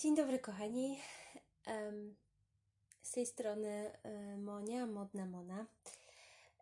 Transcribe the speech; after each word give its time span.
Dzień 0.00 0.16
dobry, 0.16 0.38
kochani. 0.38 1.00
Z 3.02 3.12
tej 3.12 3.26
strony 3.26 3.92
e, 4.02 4.36
Monia, 4.36 4.86
Modna 4.86 5.26
Mona. 5.26 5.66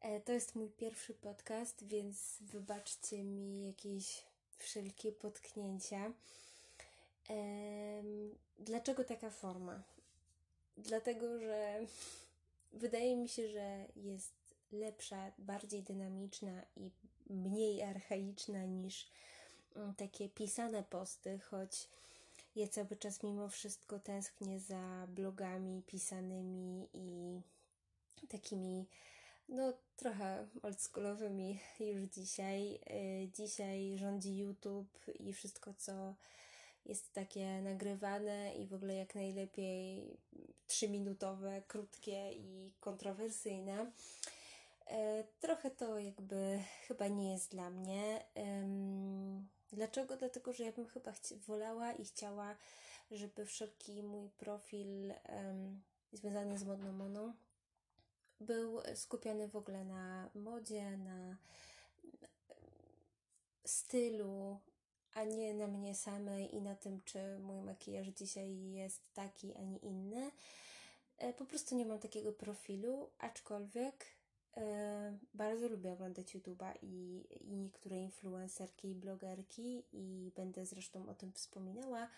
E, 0.00 0.20
to 0.20 0.32
jest 0.32 0.54
mój 0.54 0.70
pierwszy 0.70 1.14
podcast, 1.14 1.84
więc 1.84 2.36
wybaczcie 2.40 3.24
mi 3.24 3.66
jakieś 3.66 4.24
wszelkie 4.58 5.12
potknięcia. 5.12 6.12
Dlaczego 8.58 9.04
taka 9.04 9.30
forma? 9.30 9.82
Dlatego, 10.76 11.38
że 11.38 11.80
wydaje 12.72 13.16
mi 13.16 13.28
się, 13.28 13.48
że 13.48 13.86
jest 13.96 14.34
lepsza, 14.72 15.32
bardziej 15.38 15.82
dynamiczna 15.82 16.62
i 16.76 16.90
mniej 17.30 17.82
archaiczna 17.82 18.64
niż 18.64 19.08
mm, 19.76 19.94
takie 19.94 20.28
pisane 20.28 20.82
posty, 20.82 21.38
choć 21.38 21.88
ja 22.58 22.68
cały 22.68 22.96
czas 22.96 23.22
mimo 23.22 23.48
wszystko 23.48 23.98
tęsknię 23.98 24.60
za 24.60 25.06
blogami 25.08 25.82
pisanymi 25.82 26.88
i 26.94 27.40
takimi 28.28 28.86
no 29.48 29.72
trochę 29.96 30.46
oldschoolowymi 30.62 31.60
już 31.80 32.02
dzisiaj. 32.02 32.74
Y, 32.74 33.28
dzisiaj 33.36 33.98
rządzi 33.98 34.38
YouTube 34.38 34.98
i 35.18 35.32
wszystko 35.32 35.74
co 35.74 36.14
jest 36.86 37.12
takie 37.12 37.62
nagrywane 37.62 38.54
i 38.54 38.66
w 38.66 38.74
ogóle 38.74 38.94
jak 38.94 39.14
najlepiej 39.14 40.16
trzyminutowe, 40.66 41.62
krótkie 41.66 42.32
i 42.32 42.72
kontrowersyjne. 42.80 43.92
Y, 44.90 45.24
trochę 45.40 45.70
to 45.70 45.98
jakby 45.98 46.58
chyba 46.86 47.08
nie 47.08 47.32
jest 47.32 47.50
dla 47.50 47.70
mnie. 47.70 48.24
Dlaczego? 49.72 50.16
Dlatego, 50.16 50.52
że 50.52 50.64
ja 50.64 50.72
bym 50.72 50.86
chyba 50.86 51.12
wolała 51.46 51.92
i 51.92 52.04
chciała, 52.04 52.56
żeby 53.10 53.46
wszelki 53.46 54.02
mój 54.02 54.30
profil 54.30 55.14
um, 55.28 55.82
związany 56.12 56.58
z 56.58 56.64
modną 56.64 56.92
moną 56.92 57.32
był 58.40 58.80
skupiony 58.94 59.48
w 59.48 59.56
ogóle 59.56 59.84
na 59.84 60.30
modzie, 60.34 60.96
na 60.96 61.36
stylu, 63.64 64.60
a 65.14 65.24
nie 65.24 65.54
na 65.54 65.66
mnie 65.66 65.94
samej 65.94 66.54
i 66.54 66.60
na 66.60 66.74
tym, 66.74 67.00
czy 67.04 67.38
mój 67.38 67.60
makijaż 67.60 68.06
dzisiaj 68.06 68.70
jest 68.70 69.14
taki, 69.14 69.54
a 69.56 69.62
nie 69.62 69.78
inny. 69.78 70.30
E, 71.18 71.32
po 71.32 71.44
prostu 71.44 71.74
nie 71.74 71.86
mam 71.86 71.98
takiego 71.98 72.32
profilu, 72.32 73.10
aczkolwiek 73.18 74.06
bardzo 75.34 75.68
lubię 75.68 75.92
oglądać 75.92 76.34
YouTube'a 76.34 76.74
i, 76.82 77.24
i 77.40 77.56
niektóre 77.56 77.96
influencerki 77.96 78.90
i 78.90 78.94
blogerki 78.94 79.82
i 79.92 80.32
będę 80.36 80.66
zresztą 80.66 81.08
o 81.08 81.14
tym 81.14 81.32
wspominała. 81.32 82.08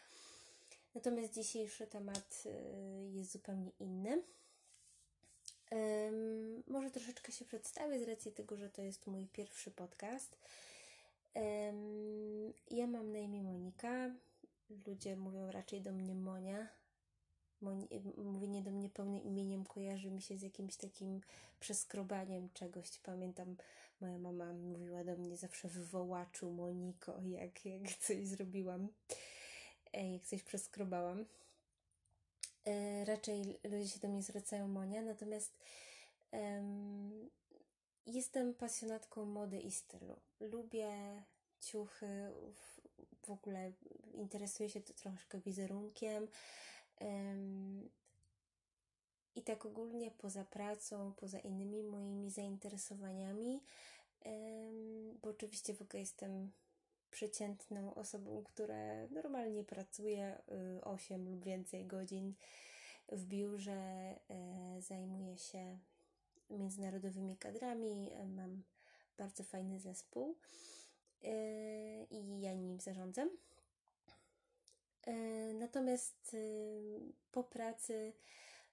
Natomiast 0.94 1.34
dzisiejszy 1.34 1.86
temat 1.86 2.44
e, 2.46 3.10
jest 3.10 3.32
zupełnie 3.32 3.70
inny. 3.80 4.22
Może 6.66 6.90
troszeczkę 6.90 7.32
się 7.32 7.44
przedstawię 7.44 8.04
z 8.04 8.08
racji 8.08 8.32
tego, 8.32 8.56
że 8.56 8.70
to 8.70 8.82
jest 8.82 9.06
mój 9.06 9.26
pierwszy 9.26 9.70
podcast. 9.70 10.36
Ja 12.70 12.86
mam 12.86 13.12
na 13.12 13.18
imię 13.18 13.42
Monika. 13.42 14.10
Ludzie 14.86 15.16
mówią 15.16 15.50
raczej 15.50 15.80
do 15.80 15.92
mnie 15.92 16.14
Monia, 16.14 16.68
mówienie 18.16 18.62
do 18.62 18.70
mnie 18.70 18.88
pełnym 18.88 19.22
imieniem 19.22 19.64
kojarzy 19.64 20.10
mi 20.10 20.22
się 20.22 20.38
z 20.38 20.42
jakimś 20.42 20.76
takim 20.76 21.20
przeskrobaniem 21.60 22.48
czegoś. 22.54 22.98
Pamiętam, 22.98 23.56
moja 24.00 24.18
mama 24.18 24.52
mówiła 24.52 25.04
do 25.04 25.16
mnie 25.16 25.36
zawsze 25.36 25.68
w 25.68 25.90
wołaczu 25.90 26.50
Moniko, 26.50 27.20
jak, 27.22 27.64
jak 27.64 27.88
coś 27.98 28.26
zrobiłam, 28.26 28.88
e, 29.92 30.12
jak 30.12 30.24
coś 30.24 30.42
przeskrobałam. 30.42 31.24
E, 32.66 33.04
raczej 33.04 33.58
ludzie 33.64 33.88
się 33.88 34.00
do 34.00 34.08
mnie 34.08 34.22
zwracają 34.22 34.68
Monia, 34.68 35.02
natomiast 35.02 35.52
um, 36.32 37.30
jestem 38.06 38.54
pasjonatką 38.54 39.24
mody 39.24 39.60
i 39.60 39.70
stylu. 39.70 40.16
Lubię 40.40 41.22
ciuchy, 41.60 42.06
w, 42.54 42.80
w 43.26 43.30
ogóle 43.30 43.72
interesuję 44.14 44.70
się 44.70 44.80
troszkę 44.80 45.40
wizerunkiem, 45.40 46.28
i 49.34 49.42
tak 49.42 49.66
ogólnie 49.66 50.10
poza 50.10 50.44
pracą, 50.44 51.12
poza 51.16 51.38
innymi 51.38 51.82
moimi 51.82 52.30
zainteresowaniami, 52.30 53.62
bo 55.22 55.30
oczywiście 55.30 55.74
w 55.74 55.82
ogóle 55.82 56.00
jestem 56.00 56.50
przeciętną 57.10 57.94
osobą, 57.94 58.42
która 58.44 59.06
normalnie 59.10 59.64
pracuje 59.64 60.38
8 60.82 61.20
y, 61.20 61.30
lub 61.30 61.44
więcej 61.44 61.86
godzin 61.86 62.34
w 63.12 63.24
biurze, 63.24 63.72
e, 64.30 64.82
zajmuję 64.82 65.38
się 65.38 65.78
międzynarodowymi 66.50 67.36
kadrami, 67.36 68.10
e, 68.12 68.26
mam 68.26 68.62
bardzo 69.18 69.44
fajny 69.44 69.80
zespół 69.80 70.36
e, 71.24 72.04
i 72.04 72.40
ja 72.40 72.54
nim 72.54 72.80
zarządzam. 72.80 73.30
E, 75.06 75.12
natomiast 75.54 76.34
y, 76.34 77.00
po 77.32 77.44
pracy 77.44 78.12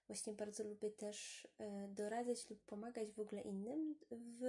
właśnie 0.08 0.34
bardzo 0.34 0.64
lubię 0.64 0.92
też 0.92 1.48
e, 1.58 1.88
doradzać 1.88 2.50
lub 2.50 2.66
pomagać 2.66 3.12
w 3.12 3.20
ogóle 3.20 3.42
innym 3.42 3.96
w 4.12 4.44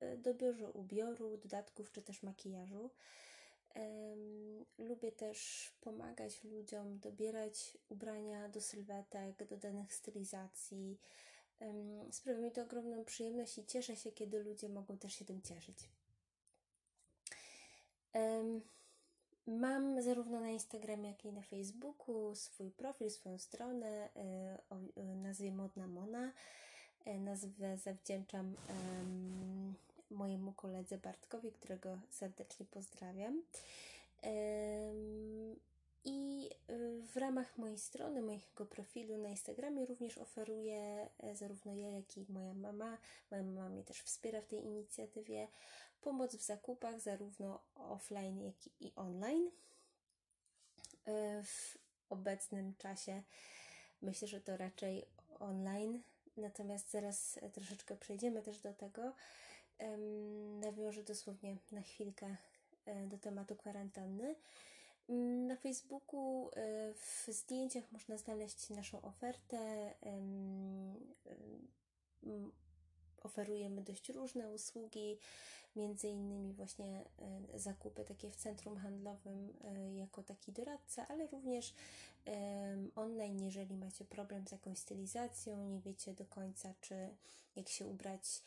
e, 0.00 0.16
dobiorze 0.16 0.70
ubioru, 0.70 1.36
dodatków 1.36 1.92
czy 1.92 2.02
też 2.02 2.22
makijażu. 2.22 2.90
Lubię 4.78 5.12
też 5.12 5.70
pomagać 5.80 6.44
ludziom 6.44 6.98
dobierać 6.98 7.78
ubrania 7.88 8.48
do 8.48 8.60
sylwetek, 8.60 9.48
do 9.48 9.56
danych 9.56 9.94
stylizacji. 9.94 10.98
Sprawia 12.10 12.40
mi 12.40 12.52
to 12.52 12.62
ogromną 12.62 13.04
przyjemność 13.04 13.58
i 13.58 13.66
cieszę 13.66 13.96
się, 13.96 14.12
kiedy 14.12 14.42
ludzie 14.42 14.68
mogą 14.68 14.98
też 14.98 15.14
się 15.14 15.24
tym 15.24 15.42
cieszyć. 15.42 15.78
Mam 19.46 20.02
zarówno 20.02 20.40
na 20.40 20.50
Instagramie, 20.50 21.08
jak 21.08 21.24
i 21.24 21.32
na 21.32 21.42
Facebooku 21.42 22.34
swój 22.34 22.70
profil, 22.70 23.10
swoją 23.10 23.38
stronę 23.38 24.08
e, 24.16 24.58
o 24.70 24.76
e, 25.00 25.04
nazwie 25.16 25.52
Modna 25.52 25.86
Mona. 25.86 26.32
E, 27.04 27.18
nazwę 27.18 27.78
zawdzięczam 27.78 28.56
mojemu 30.10 30.52
koledze 30.52 30.98
Bartkowi, 30.98 31.52
którego 31.52 31.98
serdecznie 32.10 32.66
pozdrawiam. 32.66 33.42
I 36.04 36.50
w 37.12 37.16
ramach 37.16 37.58
mojej 37.58 37.78
strony, 37.78 38.22
mojego 38.22 38.66
profilu 38.66 39.18
na 39.18 39.28
Instagramie 39.28 39.86
również 39.86 40.18
oferuję 40.18 41.08
zarówno 41.34 41.74
ja, 41.74 41.90
jak 41.90 42.16
i 42.16 42.26
moja 42.28 42.54
mama. 42.54 42.98
Moja 43.30 43.42
mama 43.42 43.68
mnie 43.68 43.84
też 43.84 44.02
wspiera 44.02 44.40
w 44.40 44.46
tej 44.46 44.64
inicjatywie 44.64 45.48
pomoc 46.04 46.36
w 46.36 46.42
zakupach, 46.42 47.00
zarówno 47.00 47.60
offline, 47.74 48.40
jak 48.40 48.54
i 48.80 48.92
online. 48.96 49.50
E, 51.06 51.42
w 51.42 51.78
obecnym 52.08 52.74
czasie 52.78 53.22
myślę, 54.02 54.28
że 54.28 54.40
to 54.40 54.56
raczej 54.56 55.06
online, 55.40 56.02
natomiast 56.36 56.90
zaraz 56.90 57.38
troszeczkę 57.52 57.96
przejdziemy 57.96 58.42
też 58.42 58.58
do 58.58 58.74
tego. 58.74 59.12
Nawiążę 60.60 61.02
dosłownie 61.02 61.56
na 61.72 61.82
chwilkę 61.82 62.36
e, 62.86 63.06
do 63.06 63.18
tematu 63.18 63.56
kwarantanny. 63.56 64.34
Na 65.48 65.56
Facebooku 65.56 66.50
e, 66.56 66.94
w 66.94 67.26
zdjęciach 67.28 67.92
można 67.92 68.16
znaleźć 68.16 68.70
naszą 68.70 69.02
ofertę 69.02 69.94
oferujemy 73.24 73.82
dość 73.82 74.08
różne 74.08 74.50
usługi, 74.50 75.18
między 75.76 76.08
innymi 76.08 76.52
właśnie 76.52 77.04
e, 77.54 77.58
zakupy 77.58 78.04
takie 78.04 78.30
w 78.30 78.36
centrum 78.36 78.76
handlowym 78.76 79.52
e, 79.64 79.94
jako 79.94 80.22
taki 80.22 80.52
doradca, 80.52 81.08
ale 81.08 81.26
również 81.26 81.74
online, 82.96 83.40
jeżeli 83.42 83.76
macie 83.76 84.04
problem 84.04 84.46
z 84.46 84.52
jakąś 84.52 84.78
stylizacją, 84.78 85.68
nie 85.68 85.80
wiecie 85.80 86.14
do 86.14 86.24
końca, 86.24 86.74
czy 86.80 86.94
jak 87.56 87.68
się 87.68 87.86
ubrać 87.86 88.42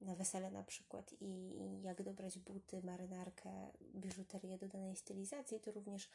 na 0.00 0.14
wesele 0.14 0.50
na 0.50 0.62
przykład 0.62 1.14
i 1.20 1.52
jak 1.82 2.02
dobrać 2.02 2.38
buty, 2.38 2.82
marynarkę, 2.82 3.50
biżuterię 3.94 4.58
do 4.58 4.68
danej 4.68 4.96
stylizacji, 4.96 5.60
to 5.60 5.72
również 5.72 6.10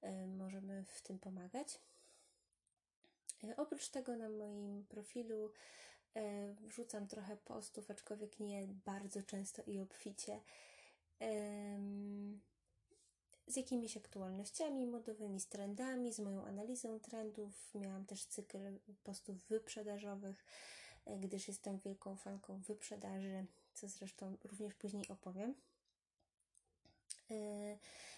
e, 0.00 0.26
możemy 0.26 0.84
w 0.84 1.02
tym 1.02 1.18
pomagać. 1.18 1.80
Oprócz 3.56 3.88
tego 3.88 4.16
na 4.16 4.28
moim 4.28 4.84
profilu 4.84 5.52
wrzucam 6.60 7.06
trochę 7.06 7.36
postów, 7.36 7.90
aczkolwiek 7.90 8.40
nie 8.40 8.66
bardzo 8.84 9.22
często 9.22 9.62
i 9.66 9.80
obficie. 9.80 10.40
Z 13.46 13.56
jakimiś 13.56 13.96
aktualnościami 13.96 14.86
modowymi, 14.86 15.40
z 15.40 15.46
trendami, 15.46 16.12
z 16.12 16.18
moją 16.18 16.44
analizą 16.44 17.00
trendów. 17.00 17.74
Miałam 17.74 18.06
też 18.06 18.24
cykl 18.24 18.58
postów 19.04 19.44
wyprzedażowych, 19.48 20.44
e, 21.04 21.18
gdyż 21.18 21.48
jestem 21.48 21.78
wielką 21.78 22.16
fanką 22.16 22.58
wyprzedaży, 22.58 23.46
co 23.74 23.88
zresztą 23.88 24.36
również 24.44 24.74
później 24.74 25.08
opowiem. 25.08 25.54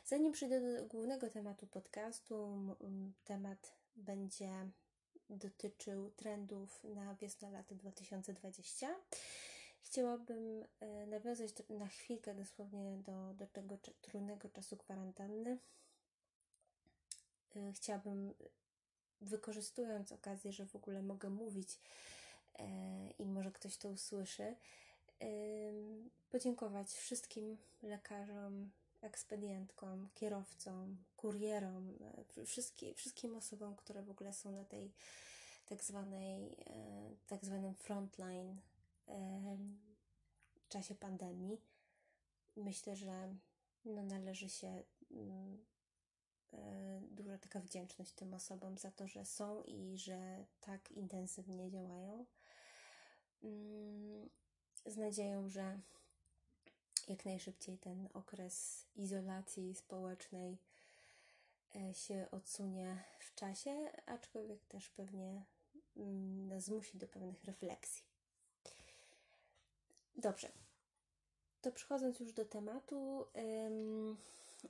Zanim 0.05 0.33
przejdę 0.33 0.61
do 0.61 0.87
głównego 0.87 1.31
tematu 1.31 1.67
podcastu, 1.67 2.59
temat 3.25 3.73
będzie 3.97 4.71
dotyczył 5.33 6.11
trendów 6.11 6.85
na 6.85 7.15
wiosnę-lato 7.15 7.75
2020. 7.75 8.97
Chciałabym 9.83 10.65
e, 10.81 11.07
nawiązać 11.07 11.51
na 11.69 11.87
chwilkę 11.87 12.35
dosłownie 12.35 12.97
do, 12.97 13.35
do 13.35 13.47
tego 13.47 13.79
trudnego 14.03 14.49
czasu 14.49 14.77
kwarantanny. 14.77 15.59
E, 17.57 17.73
chciałabym, 17.73 18.35
wykorzystując 19.21 20.13
okazję, 20.13 20.53
że 20.53 20.67
w 20.67 20.77
ogóle 20.77 21.03
mogę 21.03 21.31
mówić 21.31 21.81
e, 22.59 22.67
i 23.19 23.27
może 23.27 23.53
ktoś 23.53 23.77
to 23.77 23.89
usłyszy, 23.89 24.57
podziękować 26.31 26.93
wszystkim 26.93 27.57
lekarzom, 27.83 28.71
ekspedientkom, 29.03 30.09
kierowcom, 30.15 30.97
kurierom, 31.17 31.99
wszystkim, 32.47 32.95
wszystkim 32.95 33.37
osobom, 33.37 33.77
które 33.77 34.03
w 34.03 34.11
ogóle 34.11 34.33
są 34.33 34.53
na 34.53 34.65
tej 34.65 34.93
tak 35.67 35.85
zwanej, 35.85 36.57
tak 37.27 37.45
zwanym 37.45 37.75
frontline 37.75 38.61
w 40.55 40.69
czasie 40.69 40.95
pandemii. 40.95 41.61
Myślę, 42.57 42.97
że 42.97 43.35
no, 43.85 44.03
należy 44.03 44.49
się 44.49 44.83
mm, 45.11 45.65
e, 46.53 47.01
duża 47.11 47.39
taka 47.39 47.61
wdzięczność 47.61 48.13
tym 48.13 48.35
osobom 48.35 48.79
za 48.79 48.91
to, 48.91 49.09
że 49.09 49.25
są 49.25 49.63
i 49.63 49.99
że 49.99 50.45
tak 50.61 50.91
intensywnie 50.91 51.71
działają. 51.71 52.27
Mm, 53.43 54.31
z 54.87 54.97
nadzieją, 54.97 55.49
że 55.49 55.81
jak 57.13 57.25
najszybciej 57.25 57.79
ten 57.79 58.09
okres 58.15 58.87
izolacji 58.97 59.75
społecznej 59.75 60.59
e, 61.77 61.95
się 61.95 62.27
odsunie 62.31 63.05
w 63.19 63.35
czasie, 63.35 63.93
aczkolwiek 64.07 64.65
też 64.65 64.89
pewnie 64.89 65.45
mm, 65.97 66.49
nas 66.49 66.65
zmusi 66.65 66.99
do 66.99 67.09
pewnych 67.09 67.45
refleksji. 67.45 68.05
Dobrze. 70.17 70.49
To 71.63 71.73
przechodząc 71.73 72.21
już 72.21 72.33
do 72.33 72.45
tematu, 72.45 73.27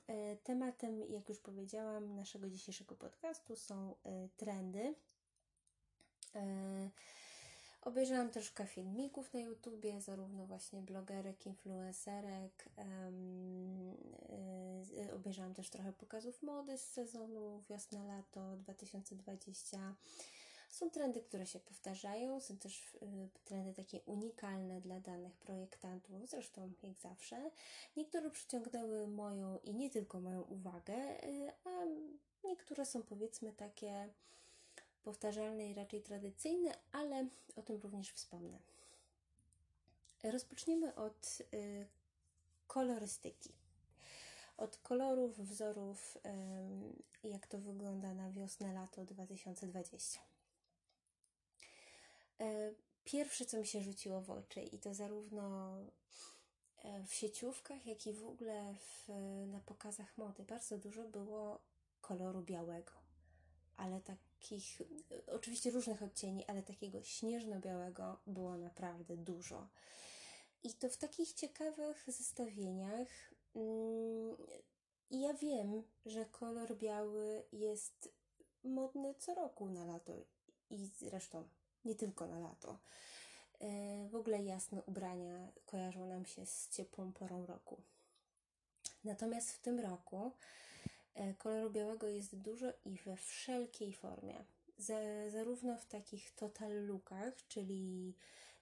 e, 0.07 0.35
tematem, 0.35 1.11
jak 1.11 1.29
już 1.29 1.39
powiedziałam, 1.39 2.15
naszego 2.15 2.49
dzisiejszego 2.49 2.95
podcastu 2.95 3.55
są 3.55 3.95
e, 4.05 4.27
trendy. 4.37 4.95
Obejrzałam 7.85 8.29
troszkę 8.29 8.65
filmików 8.65 9.33
na 9.33 9.39
YouTubie, 9.39 10.01
zarówno 10.01 10.45
właśnie 10.45 10.81
blogerek, 10.81 11.45
influencerek. 11.45 12.69
obejrzałam 15.15 15.53
też 15.53 15.69
trochę 15.69 15.93
pokazów 15.93 16.43
mody 16.43 16.77
z 16.77 16.89
sezonu 16.89 17.61
wiosna-lato 17.69 18.57
2020. 18.57 19.95
Są 20.69 20.89
trendy, 20.89 21.21
które 21.21 21.45
się 21.45 21.59
powtarzają, 21.59 22.39
są 22.39 22.57
też 22.57 22.95
y, 22.95 23.29
trendy 23.43 23.73
takie 23.73 24.01
unikalne 24.01 24.81
dla 24.81 24.99
danych 24.99 25.37
projektantów, 25.37 26.29
zresztą 26.29 26.71
jak 26.83 26.99
zawsze. 26.99 27.51
Niektóre 27.97 28.29
przyciągnęły 28.29 29.07
moją 29.07 29.59
i 29.59 29.73
nie 29.73 29.89
tylko 29.89 30.19
moją 30.19 30.41
uwagę, 30.41 31.23
y, 31.23 31.51
a 31.65 31.69
niektóre 32.47 32.85
są 32.85 33.03
powiedzmy 33.03 33.53
takie 33.53 34.09
powtarzalne 35.03 35.69
i 35.69 35.73
raczej 35.73 36.01
tradycyjne, 36.01 36.71
ale 36.91 37.27
o 37.55 37.61
tym 37.61 37.81
również 37.81 38.11
wspomnę. 38.11 38.59
Rozpoczniemy 40.23 40.95
od 40.95 41.41
y, 41.53 41.87
kolorystyki. 42.67 43.49
Od 44.57 44.77
kolorów, 44.77 45.39
wzorów, 45.39 46.17
jak 47.23 47.47
to 47.47 47.57
wygląda 47.57 48.13
na 48.13 48.31
wiosnę, 48.31 48.73
lato 48.73 49.05
2020. 49.05 50.19
E, 52.39 52.71
pierwsze, 53.03 53.45
co 53.45 53.57
mi 53.57 53.67
się 53.67 53.81
rzuciło 53.81 54.21
w 54.21 54.29
oczy, 54.29 54.61
i 54.61 54.79
to 54.79 54.93
zarówno 54.93 55.77
e, 56.77 57.03
w 57.03 57.13
sieciówkach, 57.13 57.85
jak 57.85 58.07
i 58.07 58.13
w 58.13 58.25
ogóle 58.27 58.75
w, 58.75 59.09
na 59.47 59.59
pokazach 59.59 60.17
mody, 60.17 60.43
bardzo 60.43 60.77
dużo 60.77 61.03
było 61.03 61.59
koloru 62.01 62.41
białego, 62.41 62.91
ale 63.77 64.01
takich, 64.43 64.81
oczywiście 65.27 65.71
różnych 65.71 66.03
odcieni, 66.03 66.45
ale 66.47 66.63
takiego 66.63 67.03
śnieżno-białego 67.03 68.19
było 68.27 68.57
naprawdę 68.57 69.17
dużo. 69.17 69.67
I 70.63 70.73
to 70.73 70.89
w 70.89 70.97
takich 70.97 71.33
ciekawych 71.33 72.03
zestawieniach. 72.07 73.07
Mm, 73.55 74.37
I 75.09 75.21
ja 75.21 75.33
wiem, 75.33 75.83
że 76.05 76.25
kolor 76.25 76.77
biały 76.77 77.43
jest 77.51 78.09
modny 78.63 79.15
co 79.15 79.33
roku 79.33 79.69
na 79.69 79.85
lato 79.85 80.25
i 80.69 80.85
zresztą 80.85 81.47
nie 81.85 81.95
tylko 81.95 82.27
na 82.27 82.39
lato. 82.39 82.79
E, 83.59 84.07
w 84.09 84.15
ogóle 84.15 84.43
jasne 84.43 84.83
ubrania 84.83 85.51
kojarzą 85.65 86.07
nam 86.07 86.25
się 86.25 86.45
z 86.45 86.69
ciepłą 86.69 87.13
porą 87.13 87.45
roku. 87.45 87.81
Natomiast 89.03 89.51
w 89.51 89.59
tym 89.59 89.79
roku 89.79 90.25
e, 90.25 90.72
koloru 91.37 91.69
białego 91.69 92.07
jest 92.07 92.35
dużo 92.35 92.73
i 92.85 92.97
we 92.97 93.17
wszelkiej 93.17 93.93
formie. 93.93 94.43
zarówno 95.29 95.77
w 95.77 95.85
takich 95.85 96.31
total 96.31 96.85
lookach, 96.85 97.47
czyli 97.47 98.15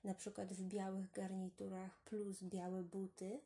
na 0.04 0.14
przykład 0.14 0.54
w 0.54 0.64
białych 0.64 1.12
garniturach 1.12 2.00
plus 2.00 2.44
białe 2.44 2.84
buty, 2.84 3.40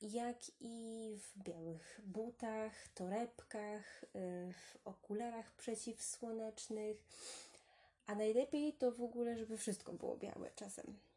jak 0.00 0.36
i 0.60 1.16
w 1.18 1.42
białych 1.42 2.00
butach, 2.04 2.88
torebkach, 2.88 4.04
y, 4.04 4.08
w 4.52 4.78
okularach 4.84 5.52
przeciwsłonecznych, 5.52 6.96
a 8.06 8.14
najlepiej 8.14 8.72
to 8.72 8.92
w 8.92 9.02
ogóle, 9.02 9.38
żeby 9.38 9.56
wszystko 9.56 9.92
było 9.92 10.16
białe 10.16 10.50
czasem. 10.50 11.09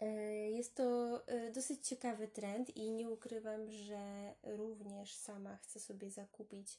E, 0.00 0.06
jest 0.50 0.74
to 0.74 1.20
e, 1.26 1.50
dosyć 1.50 1.88
ciekawy 1.88 2.28
trend 2.28 2.76
i 2.76 2.90
nie 2.90 3.10
ukrywam, 3.10 3.70
że 3.70 4.34
również 4.42 5.14
sama 5.14 5.56
chcę 5.56 5.80
sobie 5.80 6.10
zakupić 6.10 6.78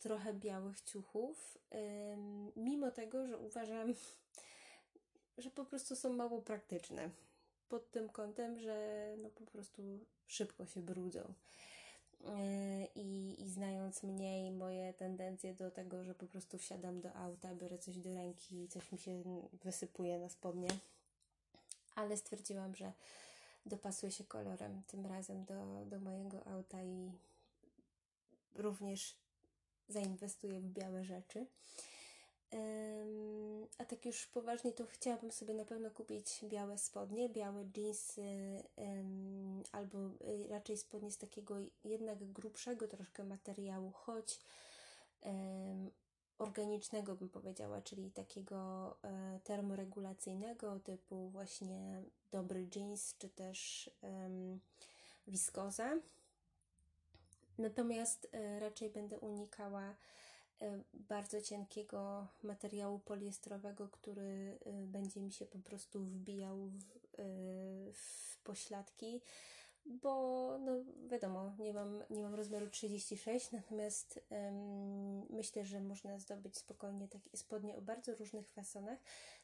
trochę 0.00 0.34
białych 0.34 0.80
ciuchów, 0.80 1.58
mimo 2.56 2.90
tego, 2.90 3.26
że 3.26 3.38
uważam, 3.38 3.94
że 5.38 5.50
po 5.50 5.64
prostu 5.64 5.96
są 5.96 6.12
mało 6.12 6.42
praktyczne 6.42 7.10
pod 7.68 7.90
tym 7.90 8.08
kątem, 8.08 8.58
że 8.58 9.08
no 9.18 9.30
po 9.30 9.46
prostu 9.46 9.82
szybko 10.26 10.66
się 10.66 10.80
brudzą. 10.82 11.34
E, 12.26 12.86
I, 12.94 13.42
I 13.42 13.48
znając 13.50 14.02
mnie 14.02 14.46
i 14.46 14.52
moje 14.52 14.92
tendencje 14.92 15.54
do 15.54 15.70
tego, 15.70 16.04
że 16.04 16.14
po 16.14 16.26
prostu 16.26 16.58
wsiadam 16.58 17.00
do 17.00 17.14
auta, 17.14 17.54
biorę 17.54 17.78
coś 17.78 17.98
do 17.98 18.14
ręki 18.14 18.62
i 18.62 18.68
coś 18.68 18.92
mi 18.92 18.98
się 18.98 19.22
wysypuje 19.52 20.18
na 20.18 20.28
spodnie, 20.28 20.68
ale 21.98 22.16
stwierdziłam, 22.16 22.74
że 22.74 22.92
dopasuję 23.66 24.12
się 24.12 24.24
kolorem 24.24 24.82
tym 24.86 25.06
razem 25.06 25.44
do, 25.44 25.84
do 25.86 26.00
mojego 26.00 26.46
auta 26.46 26.82
i 26.82 27.12
również 28.54 29.16
zainwestuję 29.88 30.60
w 30.60 30.68
białe 30.68 31.04
rzeczy. 31.04 31.46
A 33.78 33.84
tak 33.84 34.06
już 34.06 34.26
poważnie, 34.26 34.72
to 34.72 34.86
chciałabym 34.86 35.32
sobie 35.32 35.54
na 35.54 35.64
pewno 35.64 35.90
kupić 35.90 36.44
białe 36.44 36.78
spodnie, 36.78 37.28
białe 37.28 37.64
jeansy, 37.76 38.22
albo 39.72 39.98
y, 39.98 40.46
raczej 40.48 40.76
spodnie 40.76 41.10
z 41.10 41.18
takiego 41.18 41.56
jednak 41.84 42.32
grubszego 42.32 42.88
troszkę 42.88 43.24
materiału, 43.24 43.92
choć 43.92 44.40
organicznego 46.38 47.16
bym 47.16 47.28
powiedziała, 47.28 47.82
czyli 47.82 48.10
takiego 48.10 48.96
e, 49.02 49.40
termoregulacyjnego 49.44 50.80
typu 50.80 51.28
właśnie 51.28 52.02
dobry 52.30 52.68
jeans, 52.76 53.14
czy 53.18 53.28
też 53.28 53.90
wiskoza. 55.26 55.98
Natomiast 57.58 58.28
e, 58.32 58.60
raczej 58.60 58.90
będę 58.90 59.18
unikała 59.20 59.94
E, 60.62 60.82
bardzo 60.92 61.40
cienkiego 61.40 62.26
materiału 62.42 62.98
poliestrowego, 62.98 63.88
który 63.88 64.58
będzie 64.86 65.20
mi 65.20 65.32
się 65.32 65.46
po 65.46 65.58
prostu 65.58 66.00
wbijał 66.00 66.56
w, 66.66 66.84
w 67.92 68.36
pośladki, 68.44 69.20
bo 69.88 70.58
no 70.58 70.72
wiadomo, 71.08 71.52
nie 71.58 71.72
mam, 71.72 72.02
nie 72.10 72.22
mam 72.22 72.34
rozmiaru 72.34 72.70
36, 72.70 73.52
natomiast 73.52 74.20
myślę, 75.30 75.64
że 75.64 75.80
można 75.80 76.18
zdobyć 76.18 76.58
spokojnie 76.58 77.08
takie 77.08 77.36
spodnie 77.36 77.76
o 77.76 77.82
bardzo 77.82 78.14
różnych 78.14 78.48
fasonach. 78.48 78.98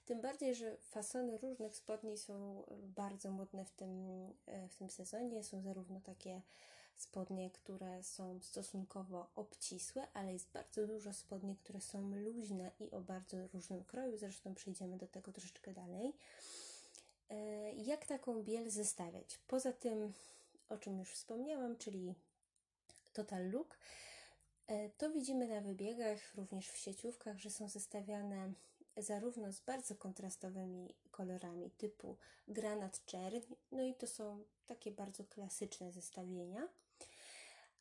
Tym 0.04 0.20
bardziej, 0.20 0.54
że 0.54 0.76
fasony 0.76 1.38
różnych 1.38 1.76
spodni 1.76 2.18
są 2.18 2.62
bardzo 2.82 3.30
modne 3.30 3.64
w 3.64 3.70
tym, 3.70 4.06
w 4.68 4.76
tym 4.76 4.90
sezonie. 4.90 5.44
Są 5.44 5.62
zarówno 5.62 6.00
takie 6.00 6.42
spodnie, 6.96 7.50
które 7.50 8.02
są 8.02 8.40
stosunkowo 8.40 9.30
obcisłe, 9.34 10.08
ale 10.12 10.32
jest 10.32 10.50
bardzo 10.52 10.86
dużo 10.86 11.12
spodni, 11.12 11.56
które 11.56 11.80
są 11.80 12.14
luźne 12.14 12.70
i 12.80 12.90
o 12.90 13.00
bardzo 13.00 13.48
różnym 13.48 13.84
kroju. 13.84 14.18
Zresztą 14.18 14.54
przejdziemy 14.54 14.96
do 14.96 15.06
tego 15.06 15.32
troszeczkę 15.32 15.72
dalej. 15.72 16.16
E, 17.30 17.72
jak 17.72 18.06
taką 18.06 18.42
biel 18.42 18.70
zestawiać? 18.70 19.38
Poza 19.46 19.72
tym 19.72 20.12
o 20.68 20.78
czym 20.78 20.98
już 20.98 21.10
wspomniałam, 21.10 21.76
czyli 21.76 22.14
Total 23.12 23.50
Look, 23.50 23.78
e, 24.66 24.90
to 24.90 25.10
widzimy 25.10 25.48
na 25.48 25.60
wybiegach, 25.60 26.34
również 26.34 26.68
w 26.68 26.76
sieciówkach, 26.76 27.38
że 27.38 27.50
są 27.50 27.68
zestawiane 27.68 28.52
zarówno 28.96 29.52
z 29.52 29.60
bardzo 29.60 29.94
kontrastowymi 29.94 30.94
kolorami 31.10 31.70
typu 31.70 32.16
granat 32.48 33.04
czerń, 33.04 33.54
no 33.72 33.82
i 33.82 33.94
to 33.94 34.06
są 34.06 34.44
takie 34.66 34.92
bardzo 34.92 35.24
klasyczne 35.24 35.92
zestawienia, 35.92 36.68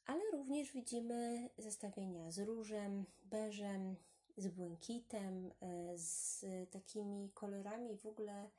ale 0.06 0.22
również 0.32 0.72
widzimy 0.72 1.50
zestawienia 1.58 2.32
z 2.32 2.40
różem, 2.40 3.06
beżem, 3.24 3.96
z 4.38 4.48
błękitem, 4.48 5.52
e, 5.62 5.98
z 5.98 6.46
takimi 6.72 7.30
kolorami 7.34 7.98
w 7.98 8.06
ogóle 8.06 8.50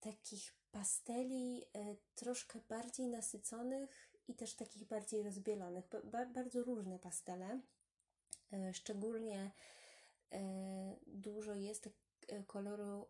takich 0.00 0.63
pasteli 0.74 1.64
e, 1.64 1.96
troszkę 2.14 2.60
bardziej 2.68 3.08
nasyconych 3.08 4.10
i 4.28 4.34
też 4.34 4.54
takich 4.54 4.84
bardziej 4.84 5.22
rozbielonych. 5.22 5.84
Bardzo 6.34 6.62
różne 6.62 6.98
pastele. 6.98 7.60
E, 8.52 8.74
szczególnie 8.74 9.50
dużo 11.06 11.54
jest 11.54 11.88
koloru 12.46 13.06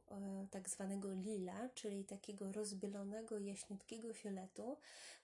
tak 0.50 0.68
zwanego 0.68 1.12
lila, 1.12 1.68
czyli 1.74 2.04
takiego 2.04 2.52
rozbielonego, 2.52 3.38
jaśniutkiego 3.38 4.14
fioletu, 4.14 4.76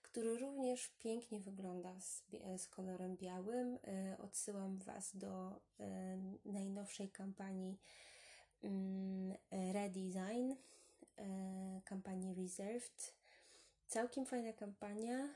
który 0.02 0.38
również 0.38 0.88
pięknie 0.98 1.40
wygląda 1.40 2.00
z, 2.00 2.22
z 2.56 2.68
kolorem 2.68 3.16
białym. 3.16 3.78
E, 3.86 4.18
odsyłam 4.18 4.78
Was 4.78 5.16
do 5.16 5.60
e, 5.80 6.18
najnowszej 6.44 7.10
kampanii 7.10 7.78
mm, 8.62 9.36
Redesign, 9.50 10.52
e, 11.20 11.80
kampanii 11.84 12.34
Reserved. 12.34 13.14
Całkiem 13.86 14.26
fajna 14.26 14.52
kampania, 14.52 15.28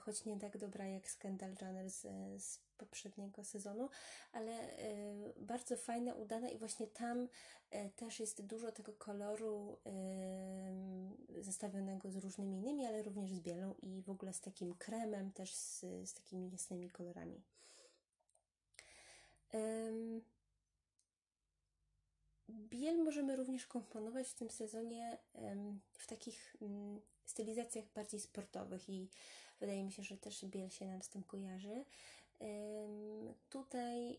choć 0.00 0.24
nie 0.24 0.38
tak 0.38 0.58
dobra 0.58 0.86
jak 0.86 1.10
Scandal 1.10 1.54
Runner 1.60 1.90
z, 1.90 2.00
z 2.42 2.60
poprzedniego 2.78 3.44
sezonu, 3.44 3.88
ale 4.32 4.78
y, 4.78 5.34
bardzo 5.36 5.76
fajna, 5.76 6.14
udana 6.14 6.48
i 6.48 6.58
właśnie 6.58 6.86
tam 6.86 7.28
też 7.96 8.20
jest 8.20 8.46
dużo 8.46 8.72
tego 8.72 8.92
koloru 8.92 9.78
zestawionego 11.40 12.10
z 12.10 12.16
różnymi 12.16 12.56
innymi, 12.56 12.86
ale 12.86 13.02
również 13.02 13.32
z 13.32 13.40
bielą 13.40 13.74
i 13.82 14.02
w 14.02 14.10
ogóle 14.10 14.32
z 14.32 14.40
takim 14.40 14.74
kremem, 14.74 15.32
też 15.32 15.54
z, 15.54 15.80
z 15.80 16.14
takimi 16.14 16.50
jasnymi 16.50 16.90
kolorami. 16.90 17.42
Biel 22.48 23.04
możemy 23.04 23.36
również 23.36 23.66
komponować 23.66 24.28
w 24.28 24.34
tym 24.34 24.50
sezonie 24.50 25.18
w 25.92 26.06
takich 26.06 26.56
mm, 26.62 27.00
stylizacjach 27.24 27.84
bardziej 27.94 28.20
sportowych 28.20 28.88
i 28.88 29.08
wydaje 29.60 29.84
mi 29.84 29.92
się, 29.92 30.02
że 30.02 30.16
też 30.16 30.44
biel 30.44 30.70
się 30.70 30.86
nam 30.86 31.02
z 31.02 31.08
tym 31.08 31.22
kojarzy. 31.22 31.84
Tutaj 33.50 34.18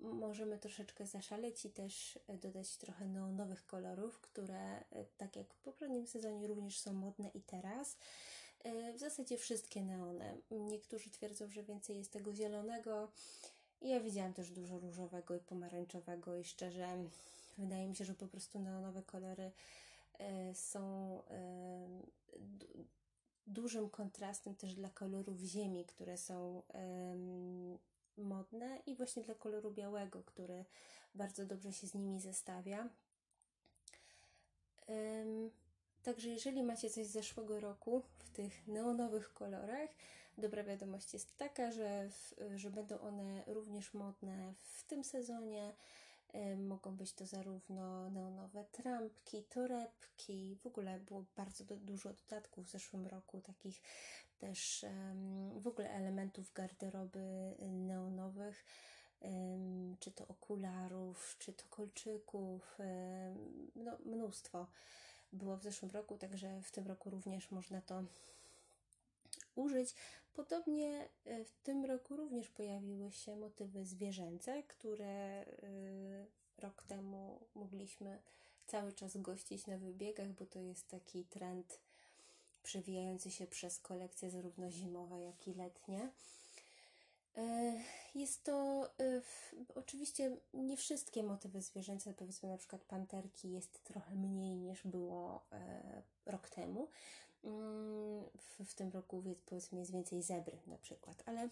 możemy 0.00 0.58
troszeczkę 0.58 1.06
zaszaleć 1.06 1.64
i 1.64 1.70
też 1.70 2.18
dodać 2.42 2.76
trochę 2.76 3.06
neonowych 3.06 3.66
kolorów, 3.66 4.20
które 4.20 4.80
e, 4.90 5.04
tak 5.16 5.36
jak 5.36 5.54
w 5.54 5.60
poprzednim 5.60 6.06
sezonie 6.06 6.46
również 6.46 6.78
są 6.78 6.92
modne 6.92 7.28
i 7.28 7.42
teraz. 7.42 7.96
E, 8.64 8.92
w 8.92 8.98
zasadzie 8.98 9.38
wszystkie 9.38 9.82
neony. 9.82 10.40
Niektórzy 10.50 11.10
twierdzą, 11.10 11.50
że 11.50 11.62
więcej 11.62 11.96
jest 11.96 12.12
tego 12.12 12.34
zielonego. 12.34 13.10
Ja 13.82 14.00
widziałam 14.00 14.34
też 14.34 14.50
dużo 14.50 14.78
różowego 14.78 15.34
i 15.36 15.40
pomarańczowego 15.40 16.36
i 16.36 16.44
szczerze 16.44 16.88
wydaje 17.58 17.88
mi 17.88 17.96
się, 17.96 18.04
że 18.04 18.14
po 18.14 18.26
prostu 18.26 18.58
neonowe 18.58 19.02
kolory 19.02 19.52
e, 20.18 20.54
są 20.54 21.22
dużym 23.46 23.90
kontrastem 23.90 24.54
też 24.54 24.74
dla 24.74 24.90
kolorów 24.90 25.40
ziemi, 25.40 25.84
które 25.84 26.18
są 26.18 26.62
modne 28.16 28.78
i 28.86 28.94
właśnie 28.96 29.22
dla 29.22 29.34
koloru 29.34 29.70
białego, 29.70 30.22
który 30.22 30.64
bardzo 31.14 31.46
dobrze 31.46 31.72
się 31.72 31.86
z 31.86 31.94
nimi 31.94 32.20
zestawia. 32.20 32.88
Także 36.02 36.28
jeżeli 36.28 36.62
macie 36.62 36.90
coś 36.90 37.06
z 37.06 37.10
zeszłego 37.10 37.60
roku 37.60 38.02
w 38.18 38.30
tych 38.30 38.66
neonowych 38.68 39.32
kolorach, 39.32 39.90
dobra 40.38 40.64
wiadomość 40.64 41.14
jest 41.14 41.36
taka, 41.36 41.72
że, 41.72 42.08
w, 42.10 42.34
że 42.56 42.70
będą 42.70 43.00
one 43.00 43.44
również 43.46 43.94
modne 43.94 44.54
w 44.58 44.84
tym 44.84 45.04
sezonie. 45.04 45.74
Mogą 46.56 46.96
być 46.96 47.12
to 47.12 47.26
zarówno 47.26 48.10
neonowe 48.10 48.64
trampki, 48.64 49.42
torebki, 49.42 50.56
w 50.62 50.66
ogóle 50.66 51.00
było 51.00 51.24
bardzo 51.36 51.64
do, 51.64 51.76
dużo 51.76 52.12
dodatków 52.12 52.66
w 52.66 52.70
zeszłym 52.70 53.06
roku, 53.06 53.40
takich 53.40 53.82
też 54.38 54.82
um, 54.82 55.60
w 55.60 55.66
ogóle 55.66 55.90
elementów 55.90 56.52
garderoby 56.52 57.56
neonowych, 57.58 58.64
um, 59.20 59.96
czy 60.00 60.10
to 60.10 60.28
okularów, 60.28 61.36
czy 61.38 61.52
to 61.52 61.64
kolczyków, 61.70 62.78
um, 62.78 63.70
no 63.76 63.98
mnóstwo 64.04 64.66
było 65.32 65.56
w 65.56 65.62
zeszłym 65.62 65.90
roku, 65.90 66.18
także 66.18 66.62
w 66.62 66.70
tym 66.70 66.86
roku 66.86 67.10
również 67.10 67.50
można 67.50 67.80
to 67.80 68.02
użyć. 69.54 69.94
Podobnie 70.36 71.08
e, 71.24 71.44
w 71.44 71.58
tym 71.62 71.84
roku 71.84 72.16
również 72.16 72.48
pojawiły 72.48 73.12
się 73.12 73.36
motywy 73.36 73.84
zwierzęce, 73.84 74.62
które 74.62 75.06
e, 75.06 75.46
rok 76.58 76.82
temu 76.82 77.40
mogliśmy 77.54 78.18
cały 78.66 78.92
czas 78.92 79.16
gościć 79.16 79.66
na 79.66 79.78
wybiegach, 79.78 80.28
bo 80.32 80.46
to 80.46 80.58
jest 80.58 80.88
taki 80.88 81.24
trend 81.24 81.80
przewijający 82.62 83.30
się 83.30 83.46
przez 83.46 83.78
kolekcje 83.78 84.30
zarówno 84.30 84.70
zimowe, 84.70 85.20
jak 85.20 85.48
i 85.48 85.54
letnie. 85.54 86.10
E, 87.36 87.74
jest 88.14 88.44
to 88.44 88.88
oczywiście 89.74 90.36
nie 90.54 90.76
wszystkie 90.76 91.22
motywy 91.22 91.62
zwierzęce, 91.62 92.14
powiedzmy 92.14 92.48
na 92.48 92.58
przykład 92.58 92.84
panterki 92.84 93.52
jest 93.52 93.84
trochę 93.84 94.14
mniej 94.14 94.56
niż 94.56 94.86
było 94.86 95.44
rok 96.26 96.48
temu, 96.48 96.88
w, 98.38 98.64
w 98.64 98.74
tym 98.74 98.90
roku 98.90 99.22
powiedzmy 99.46 99.78
jest 99.78 99.92
więcej 99.92 100.22
zebry 100.22 100.58
na 100.66 100.78
przykład, 100.78 101.22
ale 101.26 101.48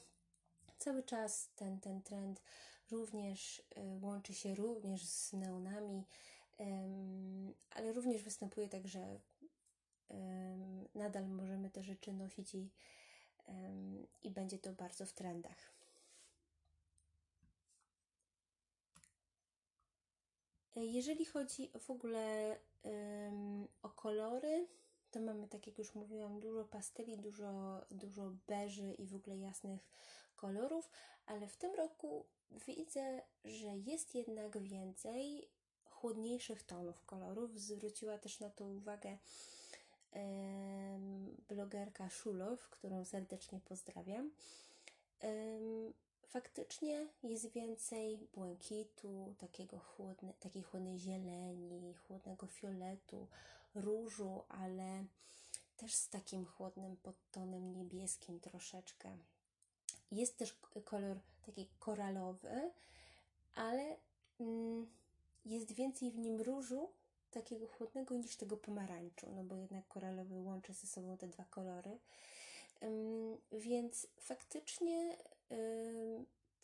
cały 0.78 1.02
czas 1.02 1.48
ten, 1.56 1.80
ten 1.80 2.02
trend 2.02 2.42
również 2.90 3.58
y, 3.58 3.62
łączy 4.02 4.34
się 4.34 4.54
również 4.54 5.04
z 5.04 5.32
neonami, 5.32 6.04
ale 7.70 7.92
również 7.92 8.22
występuje 8.22 8.68
tak, 8.68 8.88
że 8.88 9.18
nadal 10.94 11.28
możemy 11.28 11.70
te 11.70 11.82
rzeczy 11.82 12.12
nosić 12.12 12.54
i, 12.54 12.70
i 14.22 14.30
będzie 14.30 14.58
to 14.58 14.72
bardzo 14.72 15.06
w 15.06 15.12
trendach. 15.12 15.74
Jeżeli 20.76 21.24
chodzi 21.24 21.70
w 21.78 21.90
ogóle 21.90 22.56
o 23.82 23.90
kolory, 23.90 24.66
to 25.14 25.20
mamy, 25.20 25.48
tak 25.48 25.66
jak 25.66 25.78
już 25.78 25.94
mówiłam, 25.94 26.40
dużo 26.40 26.64
pasteli, 26.64 27.18
dużo, 27.18 27.80
dużo 27.90 28.30
beży 28.46 28.92
i 28.92 29.06
w 29.06 29.14
ogóle 29.14 29.38
jasnych 29.38 29.80
kolorów, 30.36 30.90
ale 31.26 31.48
w 31.48 31.56
tym 31.56 31.74
roku 31.74 32.24
widzę, 32.66 33.22
że 33.44 33.76
jest 33.76 34.14
jednak 34.14 34.58
więcej 34.58 35.48
chłodniejszych 35.84 36.62
tonów 36.62 37.04
kolorów. 37.04 37.60
Zwróciła 37.60 38.18
też 38.18 38.40
na 38.40 38.50
to 38.50 38.64
uwagę 38.66 39.18
um, 40.12 41.36
blogerka 41.48 42.10
Szulow, 42.10 42.68
którą 42.70 43.04
serdecznie 43.04 43.60
pozdrawiam. 43.60 44.30
Um, 45.22 45.92
faktycznie 46.26 47.06
jest 47.22 47.48
więcej 47.48 48.28
błękitu, 48.34 49.34
takiego 49.38 49.78
chłodne, 49.78 50.32
takiej 50.40 50.62
chłodnej 50.62 50.98
zieleni, 50.98 51.94
chłodnego 51.94 52.46
fioletu, 52.46 53.28
różu, 53.74 54.42
ale 54.48 55.04
też 55.76 55.94
z 55.94 56.08
takim 56.08 56.46
chłodnym 56.46 56.96
podtonem 56.96 57.72
niebieskim 57.72 58.40
troszeczkę. 58.40 59.16
Jest 60.12 60.36
też 60.36 60.56
kolor 60.84 61.16
taki 61.46 61.68
koralowy, 61.78 62.70
ale 63.54 63.96
mm, 64.40 64.86
jest 65.44 65.72
więcej 65.72 66.10
w 66.10 66.18
nim 66.18 66.40
różu 66.40 66.88
takiego 67.30 67.66
chłodnego 67.66 68.16
niż 68.16 68.36
tego 68.36 68.56
pomarańczu, 68.56 69.32
no 69.36 69.44
bo 69.44 69.56
jednak 69.56 69.88
koralowy 69.88 70.40
łączy 70.40 70.72
ze 70.72 70.86
sobą 70.86 71.16
te 71.16 71.28
dwa 71.28 71.44
kolory. 71.44 71.98
Więc 73.52 74.06
faktycznie 74.20 75.16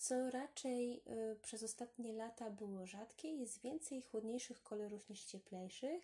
co 0.00 0.30
raczej 0.30 1.02
y, 1.32 1.36
przez 1.42 1.62
ostatnie 1.62 2.12
lata 2.12 2.50
było 2.50 2.86
rzadkie, 2.86 3.28
jest 3.28 3.60
więcej 3.60 4.02
chłodniejszych 4.02 4.62
kolorów 4.62 5.08
niż 5.08 5.24
cieplejszych. 5.24 6.02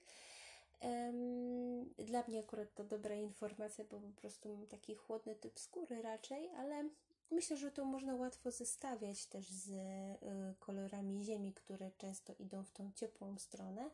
Dla 1.99 2.25
mnie 2.29 2.41
akurat 2.41 2.75
to 2.75 2.85
dobra 2.85 3.15
informacja, 3.15 3.85
bo 3.85 4.01
po 4.01 4.21
prostu 4.21 4.49
mam 4.49 4.67
taki 4.67 4.95
chłodny 4.95 5.35
typ 5.35 5.59
skóry 5.59 6.03
raczej, 6.03 6.51
ale 6.51 6.89
myślę, 7.31 7.57
że 7.57 7.71
to 7.71 7.85
można 7.85 8.15
łatwo 8.15 8.51
zestawiać 8.51 9.27
też 9.27 9.51
z 9.51 9.69
y, 9.69 10.55
kolorami 10.59 11.25
ziemi, 11.25 11.53
które 11.53 11.91
często 11.99 12.35
idą 12.39 12.65
w 12.65 12.71
tą 12.71 12.93
ciepłą 12.93 13.39
stronę. 13.39 13.91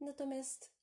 Natomiast 0.00 0.78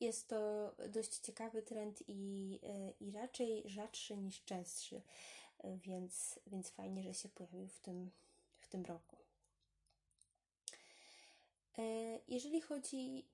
jest 0.00 0.28
to 0.28 0.72
dość 0.88 1.18
ciekawy 1.18 1.62
trend 1.62 2.02
i, 2.08 2.60
i 3.00 3.10
raczej 3.10 3.62
rzadszy 3.66 4.16
niż 4.16 4.44
częstszy, 4.44 5.02
więc, 5.64 6.40
więc 6.46 6.70
fajnie, 6.70 7.02
że 7.02 7.14
się 7.14 7.28
pojawił 7.28 7.68
w 7.68 7.80
tym, 7.80 8.10
w 8.58 8.68
tym 8.68 8.84
roku. 8.84 9.21
Jeżeli 12.28 12.60
chodzi 12.60 13.26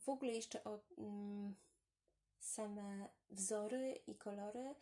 w 0.00 0.08
ogóle 0.08 0.32
jeszcze 0.32 0.64
o 0.64 0.78
mm, 0.98 1.54
same 2.38 3.08
wzory 3.30 4.00
i 4.06 4.14
kolory, 4.14 4.74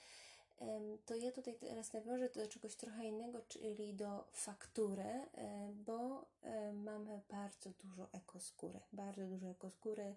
to 1.06 1.14
ja 1.14 1.32
tutaj 1.32 1.54
teraz 1.54 1.92
nawiążę 1.92 2.28
do 2.28 2.48
czegoś 2.48 2.76
trochę 2.76 3.04
innego, 3.04 3.42
czyli 3.48 3.94
do 3.94 4.24
faktury, 4.32 5.26
bo 5.74 6.26
mamy 6.72 7.20
bardzo 7.28 7.70
dużo 7.70 8.08
ekoskóry. 8.12 8.80
Bardzo 8.92 9.26
dużo 9.26 9.46
ekoskóry. 9.46 10.16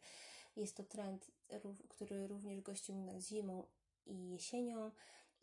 Jest 0.56 0.78
to 0.78 0.84
trend, 0.84 1.32
który 1.90 2.28
również 2.28 2.62
gościł 2.62 2.96
nas 2.96 3.28
zimą 3.28 3.64
i 4.06 4.30
jesienią. 4.30 4.92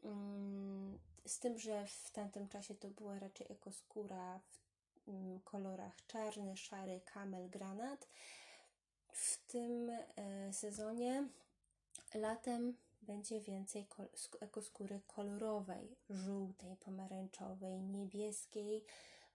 Mm, 0.05 0.99
z 1.27 1.39
tym, 1.39 1.59
że 1.59 1.87
w 1.87 2.11
tamtym 2.11 2.49
czasie 2.49 2.75
to 2.75 2.89
była 2.89 3.19
raczej 3.19 3.47
ekoskóra 3.51 4.41
w 4.51 4.62
kolorach 5.45 6.07
czarny, 6.07 6.57
szary, 6.57 7.01
kamel, 7.15 7.51
granat. 7.51 8.09
W 9.13 9.47
tym 9.47 9.91
e, 9.91 10.53
sezonie 10.53 11.29
latem 12.15 12.77
będzie 13.03 13.41
więcej 13.41 13.87
ekoskóry 14.41 15.01
kolorowej, 15.07 15.97
żółtej, 16.11 16.77
pomarańczowej, 16.77 17.81
niebieskiej, 17.81 18.85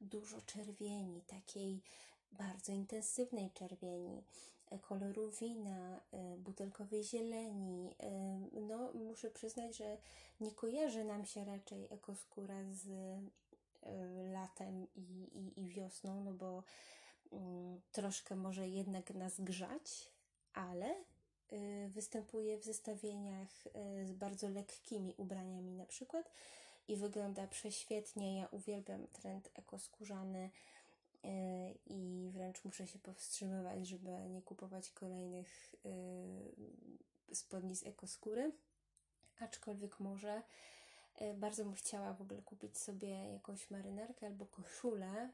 dużo 0.01 0.41
czerwieni, 0.41 1.21
takiej 1.21 1.81
bardzo 2.31 2.71
intensywnej 2.71 3.51
czerwieni, 3.51 4.23
e, 4.69 4.79
koloru 4.79 5.31
wina, 5.31 6.01
e, 6.11 6.37
butelkowej 6.37 7.03
zieleni. 7.03 7.95
No, 8.51 8.93
muszę 8.93 9.31
przyznać, 9.31 9.77
że 9.77 9.97
nie 10.39 10.51
kojarzy 10.51 11.03
nam 11.03 11.25
się 11.25 11.45
raczej 11.45 11.87
ekoskóra 11.91 12.55
z 12.71 12.87
latem 14.31 14.87
i, 14.95 15.29
i, 15.33 15.61
i 15.61 15.69
wiosną, 15.69 16.23
no 16.23 16.33
bo 16.33 16.63
mm, 17.31 17.81
troszkę 17.91 18.35
może 18.35 18.67
jednak 18.67 19.13
nas 19.13 19.41
grzać, 19.41 20.11
ale 20.53 20.95
Y, 21.53 21.89
występuje 21.89 22.57
w 22.57 22.63
zestawieniach 22.63 23.67
y, 23.67 24.05
z 24.05 24.13
bardzo 24.13 24.49
lekkimi 24.49 25.13
ubraniami 25.17 25.73
na 25.73 25.85
przykład 25.85 26.31
i 26.87 26.95
wygląda 26.95 27.47
prześwietnie. 27.47 28.37
Ja 28.37 28.47
uwielbiam 28.51 29.07
trend 29.07 29.49
ekoskórzany 29.53 30.49
y, 31.25 31.29
i 31.85 32.29
wręcz 32.33 32.65
muszę 32.65 32.87
się 32.87 32.99
powstrzymywać, 32.99 33.87
żeby 33.87 34.09
nie 34.29 34.41
kupować 34.41 34.91
kolejnych 34.91 35.75
spodni 37.33 37.75
z 37.75 37.83
ekoskóry. 37.83 38.51
Aczkolwiek 39.39 39.99
może 39.99 40.41
bardzo 41.35 41.63
bym 41.63 41.73
chciała 41.73 42.13
w 42.13 42.21
ogóle 42.21 42.41
kupić 42.41 42.77
sobie 42.77 43.33
jakąś 43.33 43.69
marynarkę 43.71 44.27
albo 44.27 44.45
koszulę 44.45 45.29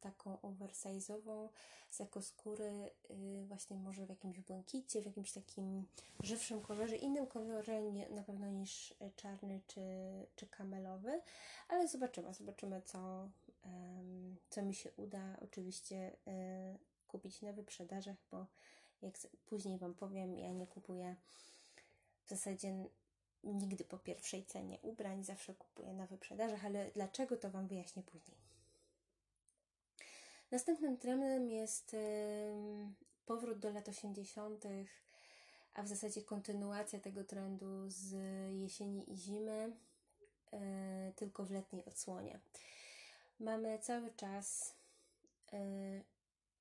taką 0.00 0.36
oversize'ową 0.36 1.48
z 1.90 2.00
ekoskóry, 2.00 2.90
yy, 3.10 3.46
właśnie 3.46 3.76
może 3.76 4.06
w 4.06 4.08
jakimś 4.08 4.40
błękicie, 4.40 5.02
w 5.02 5.06
jakimś 5.06 5.32
takim 5.32 5.86
żywszym 6.22 6.62
kolorze, 6.62 6.96
innym 6.96 7.26
kolorze 7.26 7.82
nie, 7.82 8.08
na 8.08 8.22
pewno 8.22 8.46
niż 8.46 8.94
czarny 9.16 9.60
czy, 9.66 9.80
czy 10.36 10.46
kamelowy, 10.46 11.20
ale 11.68 11.88
zobaczymy, 11.88 12.34
zobaczymy 12.34 12.82
co, 12.82 13.28
co 14.50 14.62
mi 14.62 14.74
się 14.74 14.90
uda 14.96 15.36
oczywiście 15.40 16.16
kupić 17.08 17.42
na 17.42 17.52
wyprzedażach, 17.52 18.16
bo 18.30 18.46
jak 19.02 19.18
później 19.46 19.78
Wam 19.78 19.94
powiem, 19.94 20.38
ja 20.38 20.52
nie 20.52 20.66
kupuję 20.66 21.16
w 22.26 22.28
zasadzie 22.28 22.88
nigdy 23.44 23.84
po 23.84 23.98
pierwszej 23.98 24.44
cenie 24.44 24.78
ubrań, 24.82 25.24
zawsze 25.24 25.54
kupuję 25.54 25.92
na 25.92 26.06
wyprzedażach, 26.06 26.64
ale 26.64 26.90
dlaczego 26.90 27.36
to 27.36 27.50
Wam 27.50 27.66
wyjaśnię 27.66 28.02
później. 28.02 28.38
Następnym 30.50 30.96
trendem 30.96 31.50
jest 31.50 31.96
powrót 33.26 33.58
do 33.58 33.70
lat 33.70 33.88
80., 33.88 34.64
a 35.74 35.82
w 35.82 35.88
zasadzie 35.88 36.22
kontynuacja 36.22 37.00
tego 37.00 37.24
trendu 37.24 37.84
z 37.86 38.12
jesieni 38.52 39.12
i 39.12 39.16
zimy, 39.16 39.76
e, 40.52 41.12
tylko 41.16 41.44
w 41.44 41.50
letniej 41.50 41.84
odsłonie. 41.84 42.40
Mamy 43.40 43.78
cały 43.78 44.10
czas 44.10 44.74
e, 45.52 45.58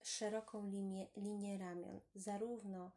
szeroką 0.04 0.70
linię, 0.70 1.08
linię 1.18 1.58
ramion, 1.58 2.00
zarówno 2.16 2.92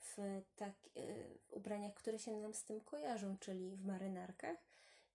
w, 0.00 0.42
tak, 0.56 0.74
e, 0.96 1.24
w 1.38 1.52
ubraniach, 1.52 1.94
które 1.94 2.18
się 2.18 2.32
nam 2.36 2.54
z 2.54 2.64
tym 2.64 2.80
kojarzą, 2.80 3.36
czyli 3.38 3.76
w 3.76 3.84
marynarkach, 3.86 4.56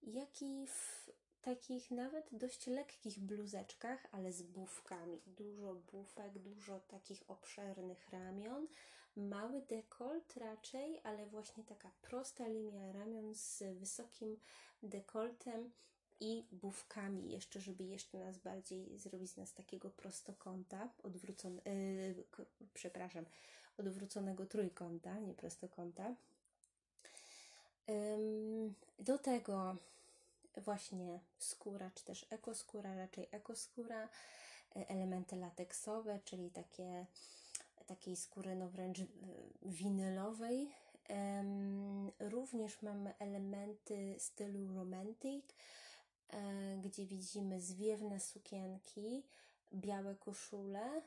jak 0.03 0.41
i 0.41 0.67
w 0.67 1.09
takich 1.41 1.91
nawet 1.91 2.27
dość 2.31 2.67
lekkich 2.67 3.19
bluzeczkach, 3.19 4.07
ale 4.11 4.31
z 4.31 4.41
bufkami. 4.41 5.21
Dużo 5.27 5.75
bufek, 5.75 6.39
dużo 6.39 6.79
takich 6.79 7.29
obszernych 7.29 8.09
ramion, 8.09 8.67
mały 9.15 9.61
dekolt 9.61 10.37
raczej, 10.37 11.01
ale 11.03 11.25
właśnie 11.25 11.63
taka 11.63 11.91
prosta 12.01 12.47
linia 12.47 12.91
ramion 12.91 13.35
z 13.35 13.63
wysokim 13.79 14.39
dekoltem 14.83 15.71
i 16.19 16.47
bufkami 16.51 17.31
jeszcze, 17.31 17.61
żeby 17.61 17.83
jeszcze 17.83 18.19
nas 18.19 18.37
bardziej 18.37 18.97
zrobić 18.97 19.31
z 19.31 19.37
nas 19.37 19.53
takiego 19.53 19.89
prostokąta, 19.89 20.89
odwrócone, 21.03 21.61
yy, 21.65 22.25
przepraszam, 22.73 23.25
odwróconego 23.77 24.45
trójkąta, 24.45 25.19
nie 25.19 25.33
prostokąta. 25.33 26.15
Do 28.99 29.17
tego 29.17 29.75
właśnie 30.57 31.19
skóra, 31.39 31.91
czy 31.95 32.03
też 32.03 32.25
ekoskóra, 32.29 32.95
raczej 32.95 33.27
ekoskóra, 33.31 34.09
e, 34.75 34.89
elementy 34.89 35.35
lateksowe, 35.35 36.19
czyli 36.25 36.51
takie, 36.51 37.05
takiej 37.85 38.15
skóry 38.15 38.55
no 38.55 38.69
wręcz 38.69 38.99
e, 38.99 39.05
winylowej. 39.61 40.71
Również 42.19 42.81
mamy 42.81 43.13
elementy 43.19 44.15
stylu 44.19 44.75
romantic, 44.75 45.45
e, 46.29 46.77
gdzie 46.77 47.05
widzimy 47.05 47.61
zwiewne 47.61 48.19
sukienki, 48.19 49.23
białe 49.73 50.15
koszule, 50.15 51.01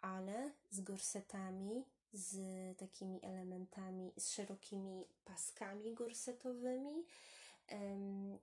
ale 0.00 0.50
z 0.70 0.80
gorsetami, 0.80 1.84
z 2.14 2.38
takimi 2.78 3.20
elementami, 3.22 4.12
z 4.18 4.30
szerokimi 4.30 5.04
paskami 5.24 5.94
gorsetowymi, 5.94 7.04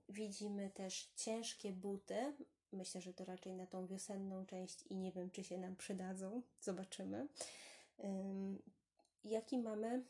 Widzimy 0.08 0.70
też 0.70 1.10
ciężkie 1.16 1.72
buty. 1.72 2.34
Myślę, 2.72 3.00
że 3.00 3.14
to 3.14 3.24
raczej 3.24 3.54
na 3.54 3.66
tą 3.66 3.86
wiosenną 3.86 4.46
część 4.46 4.82
i 4.82 4.96
nie 4.96 5.12
wiem, 5.12 5.30
czy 5.30 5.44
się 5.44 5.58
nam 5.58 5.76
przydadzą. 5.76 6.42
Zobaczymy. 6.60 7.28
Jaki 9.24 9.58
mamy 9.58 10.04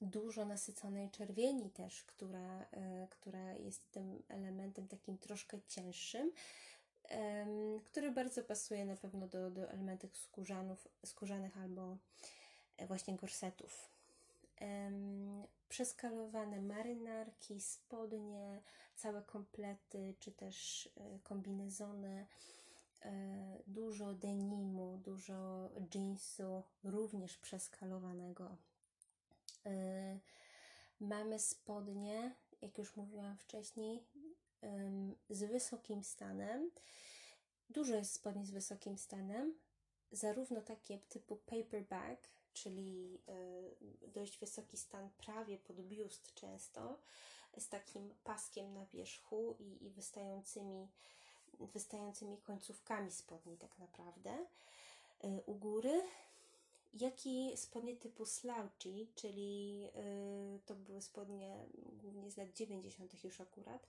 dużo 0.00 0.44
nasyconej 0.44 1.10
czerwieni 1.10 1.70
też, 1.70 2.04
która, 2.04 2.66
e, 2.70 3.06
która 3.10 3.52
jest 3.52 3.90
tym 3.90 4.22
elementem 4.28 4.88
takim 4.88 5.18
troszkę 5.18 5.58
cięższym, 5.68 6.32
który 7.84 8.10
bardzo 8.10 8.42
pasuje 8.42 8.84
na 8.84 8.96
pewno 8.96 9.28
do, 9.28 9.50
do 9.50 9.70
elementów 9.70 10.16
skórzanów, 10.16 10.88
skórzanych 11.06 11.56
albo 11.56 11.96
właśnie 12.78 13.16
gorsetów 13.16 13.92
przeskalowane 15.72 16.60
marynarki, 16.60 17.60
spodnie, 17.60 18.62
całe 18.96 19.22
komplety, 19.22 20.14
czy 20.20 20.32
też 20.32 20.88
e, 20.96 21.18
kombinezony, 21.18 22.26
e, 23.02 23.12
dużo 23.66 24.14
denimu, 24.14 24.98
dużo 25.04 25.70
jeansu, 25.94 26.62
również 26.84 27.36
przeskalowanego. 27.38 28.56
E, 29.66 30.18
mamy 31.00 31.38
spodnie, 31.38 32.34
jak 32.62 32.78
już 32.78 32.96
mówiłam 32.96 33.36
wcześniej, 33.36 34.04
z 35.30 35.44
wysokim 35.44 36.04
stanem. 36.04 36.70
Dużo 37.70 37.94
jest 37.94 38.12
spodni 38.12 38.46
z 38.46 38.50
wysokim 38.50 38.98
stanem, 38.98 39.54
zarówno 40.12 40.60
takie 40.60 40.98
typu 40.98 41.36
paperback, 41.36 42.28
czyli 42.54 43.18
y, 44.02 44.08
dość 44.08 44.38
wysoki 44.38 44.76
stan 44.76 45.10
prawie 45.18 45.58
pod 45.58 45.80
biust 45.80 46.34
często, 46.34 46.98
z 47.58 47.68
takim 47.68 48.14
paskiem 48.24 48.74
na 48.74 48.86
wierzchu 48.86 49.56
i, 49.58 49.86
i 49.86 49.90
wystającymi, 49.90 50.88
wystającymi 51.60 52.36
końcówkami 52.36 53.10
spodni 53.10 53.56
tak 53.56 53.78
naprawdę 53.78 54.38
y, 55.24 55.42
u 55.46 55.54
góry, 55.54 56.02
jak 56.94 57.26
i 57.26 57.56
spodnie 57.56 57.96
typu 57.96 58.26
slouchy, 58.26 59.06
czyli 59.14 59.84
y, 59.96 60.60
to 60.66 60.74
były 60.74 61.02
spodnie 61.02 61.66
głównie 62.02 62.30
z 62.30 62.36
lat 62.36 62.52
90. 62.52 63.24
już 63.24 63.40
akurat, 63.40 63.86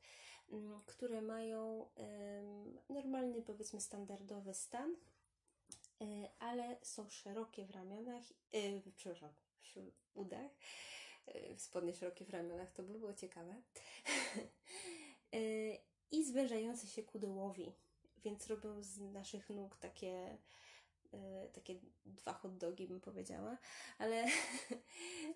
które 0.86 1.22
mają 1.22 1.86
normalny, 2.90 3.42
powiedzmy, 3.42 3.82
standardowy 3.82 4.54
stan, 4.54 4.96
ale 6.40 6.78
są 6.82 7.10
szerokie 7.10 7.66
w 7.66 7.72
ramionach, 7.72 8.24
yy, 8.54 8.82
przepraszam, 8.96 9.30
w 9.64 9.92
udach. 10.14 10.52
Yy, 11.28 11.60
spodnie 11.60 11.94
szerokie 11.94 12.26
w 12.26 12.30
ramionach, 12.30 12.72
to 12.72 12.84
by 12.84 13.00
było 13.00 13.14
ciekawe. 13.14 13.62
yy, 15.32 15.78
I 16.12 16.26
zwężające 16.26 16.88
się 16.88 17.04
ku 17.04 17.20
dołowi, 17.20 17.72
więc 18.24 18.48
robią 18.48 18.84
z 18.84 19.00
naszych 19.00 19.50
nóg 19.50 19.78
takie 19.78 20.38
takie 21.54 21.76
dwa 22.06 22.34
hot 22.34 22.58
dogi, 22.58 22.88
bym 22.88 23.02
powiedziała, 23.02 23.58
ale 23.98 24.26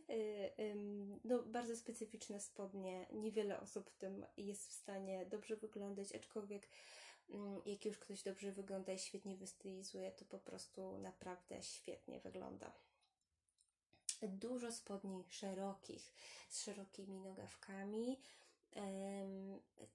no, 1.24 1.44
bardzo 1.44 1.76
specyficzne 1.76 2.40
spodnie. 2.40 3.06
Niewiele 3.12 3.60
osób 3.60 3.90
w 3.90 3.98
tym 3.98 4.26
jest 4.38 4.70
w 4.70 4.74
stanie 4.74 5.26
dobrze 5.26 5.56
wyglądać, 5.56 6.16
aczkolwiek 6.16 6.70
jak 7.66 7.86
już 7.86 7.98
ktoś 7.98 8.24
dobrze 8.24 8.52
wygląda 8.52 8.94
i 8.94 9.00
świetnie 9.00 9.36
wystylizuje, 9.36 10.12
to 10.12 10.26
po 10.26 10.40
prostu 10.40 10.98
naprawdę 10.98 11.64
świetnie 11.64 12.20
wygląda. 12.20 12.72
Dużo 14.22 14.72
spodni 14.72 15.24
szerokich, 15.30 16.14
z 16.50 16.64
szerokimi 16.64 17.20
nogawkami, 17.20 18.20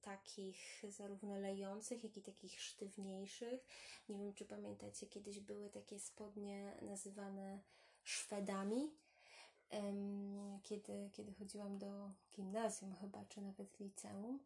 takich 0.01 0.83
zarówno 0.89 1.39
lejących, 1.39 2.05
jak 2.05 2.17
i 2.17 2.23
takich 2.23 2.61
sztywniejszych. 2.61 3.67
Nie 4.09 4.19
wiem, 4.19 4.35
czy 4.35 4.45
pamiętacie, 4.45 5.07
kiedyś 5.07 5.41
były 5.41 5.71
takie 5.71 6.01
spodnie 6.01 6.79
nazywane 6.83 7.61
Szwedami. 8.03 8.91
kiedy, 10.63 11.11
kiedy 11.13 11.33
chodziłam 11.33 11.79
do 11.79 12.11
gimnazjum 12.37 12.95
chyba, 12.95 13.25
czy 13.25 13.41
nawet 13.41 13.81
liceum, 13.81 14.41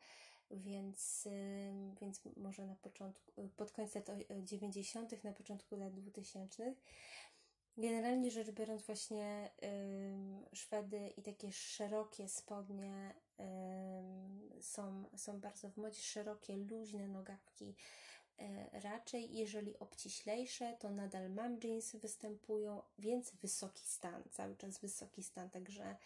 więc, 0.50 1.28
więc 2.00 2.20
może 2.36 2.66
na 2.66 2.74
początku, 2.74 3.48
pod 3.56 3.72
koniec 3.72 3.94
lat 3.94 4.06
90., 4.42 5.24
na 5.24 5.32
początku 5.32 5.76
lat 5.76 5.94
2000 5.94 6.74
Generalnie 7.78 8.30
rzecz 8.30 8.50
biorąc, 8.50 8.82
właśnie 8.82 9.50
Szwedy 10.52 11.08
i 11.16 11.22
takie 11.22 11.52
szerokie 11.52 12.28
spodnie 12.28 13.14
są, 14.60 15.04
są 15.16 15.40
bardzo 15.40 15.70
w 15.70 15.76
modzie, 15.76 16.00
szerokie, 16.00 16.56
luźne 16.56 17.08
nogawki. 17.08 17.74
E, 18.38 18.80
raczej, 18.80 19.34
jeżeli 19.34 19.78
obciślejsze, 19.78 20.76
to 20.80 20.90
nadal 20.90 21.30
mam 21.30 21.58
jeans 21.64 21.96
występują, 21.96 22.82
więc 22.98 23.30
wysoki 23.30 23.86
stan, 23.86 24.22
cały 24.30 24.56
czas 24.56 24.78
wysoki 24.78 25.22
stan, 25.22 25.50
także 25.50 25.96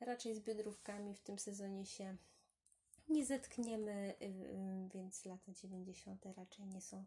raczej 0.00 0.34
z 0.34 0.40
biodrówkami 0.40 1.14
w 1.14 1.20
tym 1.20 1.38
sezonie 1.38 1.86
się 1.86 2.16
nie 3.08 3.26
zetkniemy, 3.26 4.14
więc 4.94 5.24
lata 5.24 5.52
90. 5.52 6.26
raczej 6.36 6.66
nie 6.66 6.80
są 6.80 7.04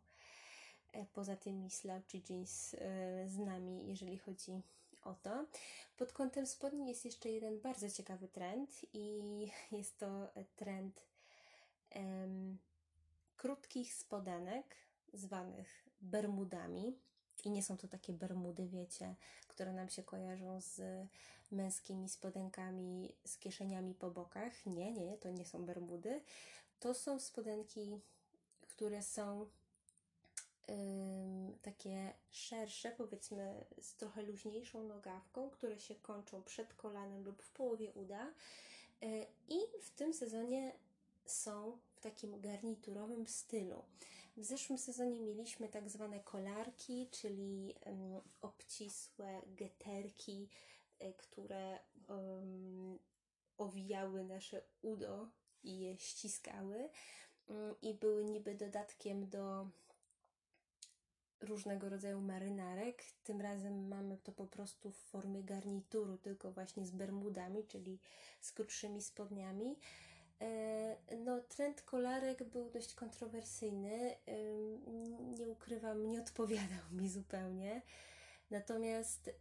E, 0.93 1.05
poza 1.05 1.35
tymi 1.35 1.69
slouchy 1.69 2.21
jeans 2.29 2.73
e, 2.73 2.77
z 3.29 3.38
nami, 3.38 3.88
jeżeli 3.88 4.17
chodzi 4.17 4.62
o 5.01 5.13
to. 5.13 5.45
Pod 5.97 6.13
kątem 6.13 6.47
spodni 6.47 6.88
jest 6.88 7.05
jeszcze 7.05 7.29
jeden 7.29 7.62
bardzo 7.62 7.89
ciekawy 7.89 8.27
trend 8.27 8.85
i 8.93 9.21
jest 9.77 9.97
to 9.97 10.27
trend 10.55 11.05
um, 11.95 12.57
krótkich 13.38 13.93
spodenek 13.93 14.75
zwanych 15.13 15.89
bermudami. 16.01 16.97
I 17.45 17.49
nie 17.49 17.63
są 17.63 17.78
to 17.78 17.88
takie 17.88 18.13
bermudy, 18.13 18.67
wiecie, 18.67 19.15
które 19.47 19.73
nam 19.73 19.89
się 19.89 20.04
kojarzą 20.04 20.62
z 20.62 20.82
męskimi 21.52 22.10
spodenkami 22.10 23.15
z 23.25 23.38
kieszeniami 23.38 23.93
po 23.93 24.12
bokach. 24.12 24.65
Nie, 24.65 24.91
nie, 24.91 25.17
to 25.17 25.30
nie 25.30 25.45
są 25.45 25.65
bermudy. 25.65 26.21
To 26.80 26.93
są 26.93 27.19
spodenki, 27.19 27.99
które 28.62 29.04
są 29.04 29.49
takie 31.62 32.13
szersze, 32.32 32.91
powiedzmy 32.91 33.65
z 33.82 33.95
trochę 33.95 34.21
luźniejszą 34.21 34.84
nogawką, 34.84 35.49
które 35.49 35.80
się 35.80 35.95
kończą 35.95 36.43
przed 36.43 36.73
kolanem 36.73 37.23
lub 37.23 37.41
w 37.41 37.52
połowie 37.52 37.91
uda. 37.91 38.28
Y, 39.04 39.25
I 39.47 39.60
w 39.82 39.89
tym 39.89 40.13
sezonie 40.13 40.73
są 41.25 41.78
w 41.95 41.99
takim 41.99 42.41
garniturowym 42.41 43.28
stylu. 43.28 43.84
W 44.39 44.43
zeszłym 44.43 44.78
sezonie 44.78 45.21
mieliśmy 45.21 45.69
tak 45.69 45.89
zwane 45.89 46.19
kolarki, 46.19 47.10
czyli 47.12 47.75
obcisłe 48.41 49.41
geterki, 49.47 50.49
y, 51.02 51.13
które 51.17 51.80
owijały 53.58 54.23
nasze 54.23 54.62
udo 54.82 55.30
i 55.63 55.80
je 55.80 55.97
ściskały 55.97 56.89
um, 57.47 57.75
i 57.82 57.93
były 57.93 58.25
niby 58.25 58.56
dodatkiem 58.56 59.30
do 59.30 59.69
różnego 61.41 61.89
rodzaju 61.89 62.21
marynarek. 62.21 63.04
Tym 63.23 63.41
razem 63.41 63.88
mamy 63.88 64.17
to 64.17 64.32
po 64.32 64.47
prostu 64.47 64.91
w 64.91 64.97
formie 64.97 65.43
garnituru, 65.43 66.17
tylko 66.17 66.52
właśnie 66.52 66.86
z 66.86 66.91
bermudami, 66.91 67.67
czyli 67.67 67.99
z 68.41 68.52
krótszymi 68.52 69.02
spodniami. 69.02 69.75
E, 70.41 70.97
no, 71.17 71.41
trend 71.41 71.82
kolarek 71.82 72.43
był 72.43 72.69
dość 72.69 72.93
kontrowersyjny. 72.93 74.15
Nie 75.38 75.47
ukrywam, 75.47 76.08
nie 76.08 76.19
odpowiadał 76.19 76.91
mi 76.91 77.10
zupełnie. 77.10 77.82
Natomiast 78.52 79.28
e, 79.28 79.34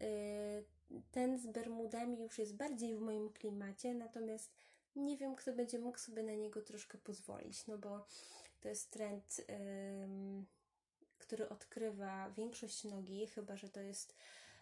ten 1.10 1.38
z 1.38 1.46
bermudami 1.46 2.18
już 2.18 2.38
jest 2.38 2.56
bardziej 2.56 2.96
w 2.96 3.00
moim 3.00 3.32
klimacie, 3.32 3.94
natomiast 3.94 4.54
nie 4.96 5.16
wiem, 5.16 5.36
kto 5.36 5.52
będzie 5.52 5.78
mógł 5.78 5.98
sobie 5.98 6.22
na 6.22 6.34
niego 6.34 6.62
troszkę 6.62 6.98
pozwolić, 6.98 7.66
no 7.66 7.78
bo 7.78 8.06
to 8.60 8.68
jest 8.68 8.90
trend 8.90 9.40
który 11.28 11.48
odkrywa 11.48 12.30
większość 12.30 12.84
nogi, 12.84 13.26
chyba 13.26 13.56
że 13.56 13.68
to 13.68 13.80
jest 13.80 14.16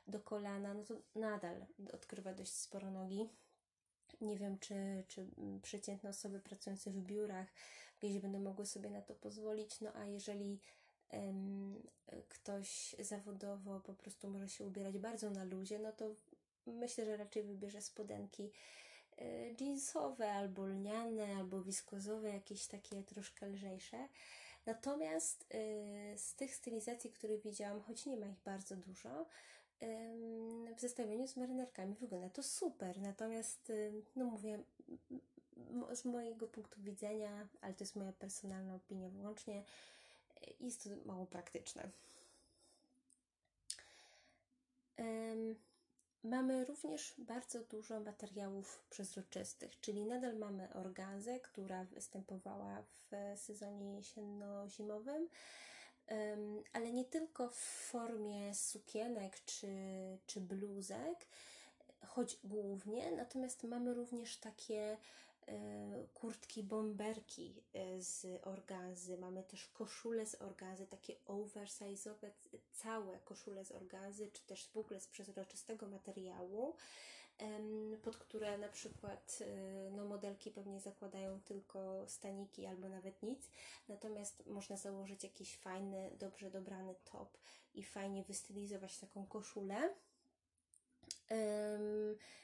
do 0.07 0.20
kolana, 0.20 0.75
no 0.75 0.85
to 0.85 0.94
nadal 1.14 1.66
odkrywa 1.92 2.35
dość 2.35 2.53
sporo 2.53 2.90
nogi. 2.90 3.29
Nie 4.20 4.38
wiem, 4.38 4.59
czy, 4.59 5.05
czy 5.09 5.26
przeciętne 5.62 6.11
osoby 6.11 6.40
pracujące 6.40 6.90
w 6.90 6.98
biurach 6.98 7.46
gdzieś 8.00 8.18
będą 8.18 8.38
mogły 8.38 8.66
sobie 8.66 8.90
na 8.90 9.02
to 9.02 9.14
pozwolić. 9.14 9.81
No 9.81 9.90
a 9.94 10.05
jeżeli 10.05 10.61
um, 11.12 11.83
ktoś 12.29 12.96
zawodowo 12.98 13.81
po 13.81 13.94
prostu 13.94 14.31
może 14.31 14.48
się 14.48 14.64
ubierać 14.64 14.98
bardzo 14.98 15.31
na 15.31 15.44
luzie, 15.44 15.79
no 15.79 15.92
to 15.92 16.14
myślę, 16.66 17.05
że 17.05 17.16
raczej 17.16 17.42
wybierze 17.42 17.83
spodenki 17.83 18.50
e, 19.18 19.52
jeansowe, 19.61 20.33
albo 20.33 20.66
lniane, 20.66 21.37
albo 21.37 21.62
wiskozowe, 21.62 22.31
jakieś 22.31 22.66
takie 22.66 23.02
troszkę 23.02 23.48
lżejsze. 23.48 24.09
Natomiast 24.66 25.46
y, 25.55 26.18
z 26.18 26.35
tych 26.35 26.55
stylizacji, 26.55 27.11
które 27.11 27.38
widziałam, 27.38 27.83
choć 27.83 28.07
nie 28.07 28.16
ma 28.16 28.26
ich 28.26 28.40
bardzo 28.44 28.76
dużo, 28.76 29.26
w 30.76 30.80
zestawieniu 30.80 31.26
z 31.26 31.36
marynarkami 31.36 31.94
wygląda 31.94 32.30
to 32.30 32.42
super. 32.42 33.00
Natomiast, 33.00 33.72
no 34.16 34.24
mówię, 34.24 34.58
z 35.94 36.04
mojego 36.04 36.46
punktu 36.48 36.80
widzenia, 36.82 37.48
ale 37.60 37.74
to 37.74 37.84
jest 37.84 37.96
moja 37.96 38.12
personalna 38.12 38.74
opinia 38.74 39.08
wyłącznie, 39.08 39.64
jest 40.60 40.84
to 40.84 40.90
mało 41.04 41.26
praktyczne. 41.26 41.88
Mamy 46.24 46.64
również 46.64 47.14
bardzo 47.18 47.64
dużo 47.64 48.00
materiałów 48.00 48.84
przezroczystych, 48.90 49.80
czyli 49.80 50.04
nadal 50.04 50.36
mamy 50.36 50.74
orgazę, 50.74 51.40
która 51.40 51.84
występowała 51.84 52.82
w 52.82 53.38
sezonie 53.38 53.94
jesienno-zimowym, 53.96 55.28
ale 56.73 56.92
nie 56.92 57.05
tylko 57.05 57.49
w 57.49 57.57
formie 57.90 58.55
sukienek 58.55 59.45
czy, 59.45 59.69
czy 60.27 60.40
bluzek, 60.40 61.27
choć 62.07 62.38
głównie, 62.45 63.11
natomiast 63.11 63.64
mamy 63.64 63.95
również 63.95 64.37
takie 64.37 64.97
E, 65.47 66.07
kurtki 66.14 66.62
bomberki 66.62 67.62
e, 67.75 68.03
z 68.03 68.27
orgazy, 68.47 69.19
mamy 69.19 69.42
też 69.42 69.69
koszule 69.69 70.27
z 70.27 70.35
orgazy, 70.35 70.87
takie 70.87 71.16
oversize'owe, 71.27 72.31
całe 72.73 73.19
koszule 73.19 73.64
z 73.64 73.73
orgazy, 73.73 74.31
czy 74.33 74.42
też 74.42 74.69
w 74.69 74.77
ogóle 74.77 75.01
z 75.01 75.07
przezroczystego 75.09 75.88
materiału, 75.88 76.75
pod 78.03 78.16
które 78.16 78.59
na 78.59 78.68
przykład 78.68 79.38
e, 79.40 79.90
no, 79.90 80.05
modelki 80.05 80.51
pewnie 80.51 80.81
zakładają 80.81 81.40
tylko 81.40 82.09
staniki 82.09 82.66
albo 82.66 82.88
nawet 82.88 83.22
nic, 83.22 83.51
natomiast 83.88 84.46
można 84.46 84.77
założyć 84.77 85.25
jakiś 85.25 85.57
fajny, 85.57 86.11
dobrze 86.18 86.51
dobrany 86.51 86.94
top 87.12 87.38
i 87.75 87.85
fajnie 87.85 88.25
wystylizować 88.25 88.99
taką 88.99 89.27
koszulę. 89.27 89.94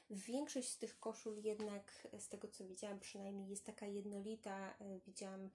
Większość 0.09 0.69
z 0.69 0.77
tych 0.77 0.99
koszul 0.99 1.37
jednak, 1.43 2.07
z 2.19 2.27
tego 2.27 2.47
co 2.47 2.65
widziałam 2.65 2.99
przynajmniej, 2.99 3.49
jest 3.49 3.65
taka 3.65 3.85
jednolita. 3.85 4.73
E, 4.79 4.99
widziałam 5.07 5.49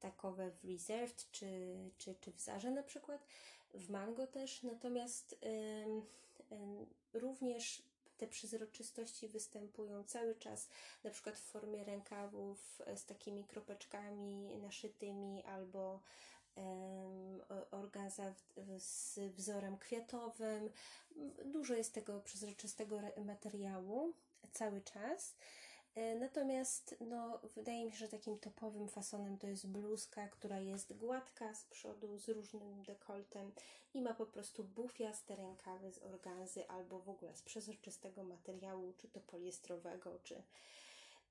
takowe 0.00 0.50
w 0.50 0.64
Reserved 0.64 1.30
czy, 1.30 1.76
czy, 1.98 2.14
czy 2.20 2.32
w 2.32 2.40
Zarze 2.40 2.70
na 2.70 2.82
przykład, 2.82 3.26
w 3.74 3.90
Mango 3.90 4.26
też, 4.26 4.62
natomiast 4.62 5.38
również 7.12 7.82
te 8.20 8.26
przezroczystości 8.26 9.28
występują 9.28 10.04
cały 10.04 10.34
czas, 10.34 10.68
na 11.04 11.10
przykład 11.10 11.38
w 11.38 11.42
formie 11.44 11.84
rękawów 11.84 12.82
e, 12.86 12.96
z 12.96 13.04
takimi 13.04 13.44
kropeczkami 13.44 14.58
naszytymi 14.58 15.44
albo 15.44 16.00
organza 17.70 18.34
z 18.78 19.18
wzorem 19.18 19.78
kwiatowym. 19.78 20.70
Dużo 21.44 21.74
jest 21.74 21.94
tego 21.94 22.20
przezroczystego 22.20 23.00
materiału 23.24 24.12
cały 24.52 24.80
czas. 24.80 25.34
E, 25.94 26.14
natomiast 26.14 26.96
no, 27.00 27.40
wydaje 27.56 27.84
mi 27.84 27.92
się, 27.92 27.98
że 27.98 28.08
takim 28.08 28.38
topowym 28.38 28.88
fasonem 28.88 29.38
to 29.38 29.46
jest 29.46 29.66
bluzka, 29.66 30.28
która 30.28 30.60
jest 30.60 30.92
gładka 30.92 31.54
z 31.54 31.64
przodu, 31.64 32.18
z 32.18 32.28
różnym 32.28 32.82
dekoltem 32.82 33.52
i 33.94 34.02
ma 34.02 34.14
po 34.14 34.26
prostu 34.26 34.64
bufiaste 34.64 35.36
rękawy 35.36 35.92
z 35.92 35.98
organzy 35.98 36.68
albo 36.68 36.98
w 36.98 37.08
ogóle 37.08 37.36
z 37.36 37.42
przezroczystego 37.42 38.24
materiału, 38.24 38.92
czy 38.96 39.08
to 39.08 39.20
poliestrowego, 39.20 40.18
czy, 40.24 40.42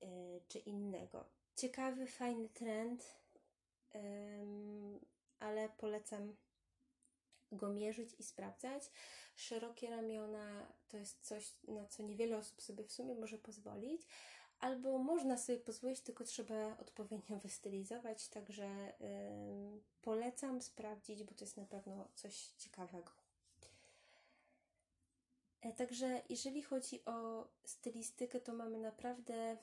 yy, 0.02 0.42
czy 0.48 0.60
innego. 0.60 1.26
Ciekawy, 1.56 2.08
fajny 2.08 2.50
trend, 2.50 3.06
yy, 3.94 4.00
ale 5.40 5.70
polecam 5.70 6.36
go 7.52 7.70
mierzyć 7.70 8.16
i 8.20 8.24
sprawdzać. 8.24 8.92
Szerokie 9.36 9.90
ramiona 9.90 10.74
to 10.88 10.98
jest 10.98 11.22
coś, 11.22 11.54
na 11.68 11.88
co 11.88 12.04
niewiele 12.04 12.38
osób 12.38 12.62
sobie 12.62 12.84
w 12.84 12.92
sumie 12.92 13.16
może 13.16 13.38
pozwolić, 13.38 14.08
albo 14.60 14.98
można 14.98 15.38
sobie 15.38 15.60
pozwolić, 15.60 16.02
tylko 16.02 16.24
trzeba 16.24 16.78
odpowiednio 16.78 17.40
wystylizować, 17.48 18.28
także 18.28 18.94
yy, 19.00 19.82
polecam 20.02 20.62
sprawdzić, 20.62 21.24
bo 21.24 21.34
to 21.34 21.46
jest 21.46 21.58
na 21.58 21.66
pewno 21.66 22.08
coś 22.16 22.48
ciekawego. 22.58 23.12
E, 25.62 25.74
także 25.74 26.22
jeżeli 26.30 26.62
chodzi 26.62 27.06
o 27.06 27.48
stylistykę, 27.66 28.40
to 28.40 28.54
mamy 28.54 28.78
naprawdę 28.78 29.58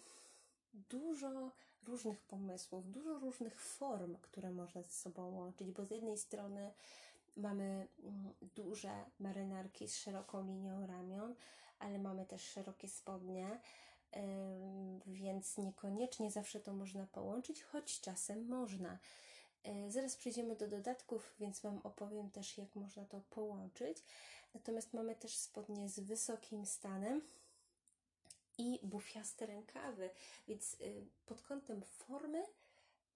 dużo 0.75 1.51
różnych 1.87 2.21
pomysłów, 2.21 2.91
dużo 2.91 3.19
różnych 3.19 3.61
form, 3.61 4.17
które 4.23 4.51
można 4.51 4.83
ze 4.83 4.91
sobą 4.91 5.35
łączyć, 5.35 5.71
bo 5.71 5.85
z 5.85 5.91
jednej 5.91 6.19
strony 6.19 6.73
mamy 7.37 7.89
mm, 8.03 8.35
duże 8.55 9.05
marynarki 9.19 9.89
z 9.89 9.97
szeroką 9.97 10.47
linią 10.47 10.87
ramion, 10.87 11.35
ale 11.79 11.99
mamy 11.99 12.27
też 12.27 12.43
szerokie 12.43 12.89
spodnie, 12.89 13.61
więc 15.07 15.59
niekoniecznie 15.59 16.31
zawsze 16.31 16.61
to 16.61 16.73
można 16.73 17.07
połączyć, 17.07 17.63
choć 17.63 18.01
czasem 18.01 18.49
można. 18.49 18.99
E, 19.65 19.91
zaraz 19.91 20.17
przejdziemy 20.17 20.57
do 20.57 20.69
dodatków, 20.69 21.35
więc 21.41 21.61
Wam 21.61 21.81
opowiem 21.85 22.31
też, 22.31 22.59
jak 22.59 22.75
można 22.75 23.05
to 23.05 23.21
połączyć. 23.31 24.03
Natomiast 24.55 24.95
mamy 24.95 25.17
też 25.17 25.37
spodnie 25.37 25.89
z 25.89 26.01
wysokim 26.01 26.67
stanem 26.67 27.23
i 28.59 28.81
bufiaste 28.83 29.47
rękawy, 29.47 30.11
więc 30.49 30.75
y, 30.81 31.07
pod 31.27 31.43
kątem 31.43 31.83
formy 31.83 32.45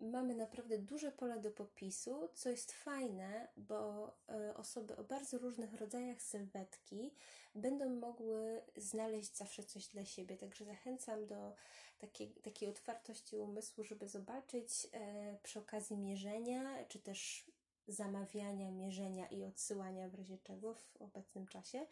mamy 0.01 0.35
naprawdę 0.35 0.79
duże 0.79 1.13
pole 1.13 1.41
do 1.41 1.51
popisu, 1.51 2.29
co 2.35 2.51
jest 2.51 2.73
fajne, 2.73 3.49
bo 3.57 4.11
e, 4.29 4.55
osoby 4.57 4.97
o 4.97 5.05
bardzo 5.05 5.39
różnych 5.39 5.75
rodzajach 5.75 6.23
sylwetki 6.23 7.15
będą 7.55 7.91
mogły 7.91 8.63
znaleźć 8.77 9.37
zawsze 9.37 9.63
coś 9.63 9.87
dla 9.87 10.05
siebie. 10.05 10.37
Także 10.37 10.65
zachęcam 10.65 11.27
do 11.27 11.55
takiej, 11.99 12.31
takiej 12.31 12.69
otwartości 12.69 13.37
umysłu, 13.37 13.85
żeby 13.85 14.09
zobaczyć 14.09 14.87
e, 14.93 15.39
przy 15.43 15.59
okazji 15.59 15.97
mierzenia, 15.97 16.85
czy 16.89 16.99
też 16.99 17.51
zamawiania, 17.89 18.71
mierzenia 18.71 19.27
i 19.27 19.45
odsyłania 19.45 20.09
w 20.09 20.15
razie 20.15 20.39
czego 20.39 20.75
w 20.75 20.97
obecnym 21.03 21.47
czasie. 21.47 21.87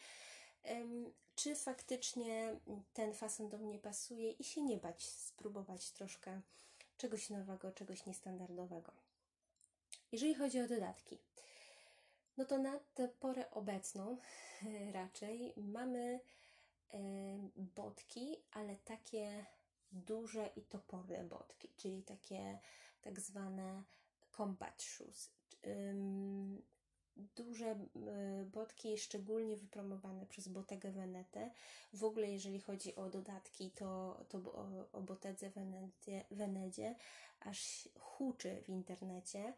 Czy 1.35 1.55
faktycznie 1.55 2.61
ten 2.93 3.15
fason 3.15 3.49
do 3.49 3.59
mnie 3.59 3.79
pasuje 3.79 4.33
i 4.33 4.45
się 4.45 4.63
nie 4.63 4.77
bać 4.77 5.03
spróbować 5.07 5.91
troszkę 5.91 6.41
czegoś 6.99 7.31
nowego, 7.31 7.73
czegoś 7.73 8.07
niestandardowego. 8.07 8.93
Jeżeli 10.13 10.35
chodzi 10.35 10.61
o 10.61 10.69
dodatki, 10.69 11.19
no 12.37 12.45
to 12.45 12.59
na 12.59 12.81
tę 12.95 13.09
porę 13.09 13.51
obecną 13.51 14.19
raczej 14.93 15.55
mamy 15.57 16.21
botki, 17.57 18.37
ale 18.51 18.77
takie 18.77 19.47
duże 19.93 20.51
i 20.57 20.63
toporne 20.63 21.25
botki, 21.25 21.69
czyli 21.77 22.03
takie 22.03 22.59
tak 23.01 23.21
zwane 23.21 23.83
combat 24.37 24.83
shoes 24.83 25.31
duże 27.37 27.79
botki, 28.53 28.99
szczególnie 28.99 29.57
wypromowane 29.57 30.27
przez 30.27 30.49
Bottega 30.49 30.91
Venete. 30.91 31.51
W 31.93 32.05
ogóle, 32.05 32.31
jeżeli 32.31 32.61
chodzi 32.61 32.97
o 32.97 33.11
dodatki, 33.11 33.71
to, 33.71 34.21
to 34.29 34.39
o, 34.39 34.89
o 34.93 35.01
Bottedze 35.01 35.51
Venedzie 36.31 36.95
aż 37.41 37.89
huczy 37.99 38.63
w 38.63 38.69
internecie. 38.69 39.55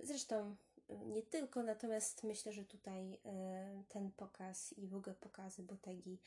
Zresztą 0.00 0.56
nie 1.06 1.22
tylko, 1.22 1.62
natomiast 1.62 2.24
myślę, 2.24 2.52
że 2.52 2.64
tutaj 2.64 3.18
e, 3.24 3.82
ten 3.88 4.10
pokaz 4.12 4.72
i 4.72 4.86
w 4.86 4.94
ogóle 4.94 5.14
pokazy 5.14 5.62
Bottegi 5.62 6.18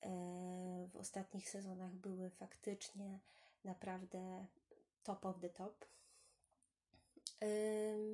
e, 0.00 0.08
w 0.92 0.96
ostatnich 0.96 1.50
sezonach 1.50 1.92
były 1.92 2.30
faktycznie 2.30 3.18
naprawdę 3.64 4.46
top 5.02 5.26
of 5.26 5.40
the 5.40 5.50
top. 5.50 5.84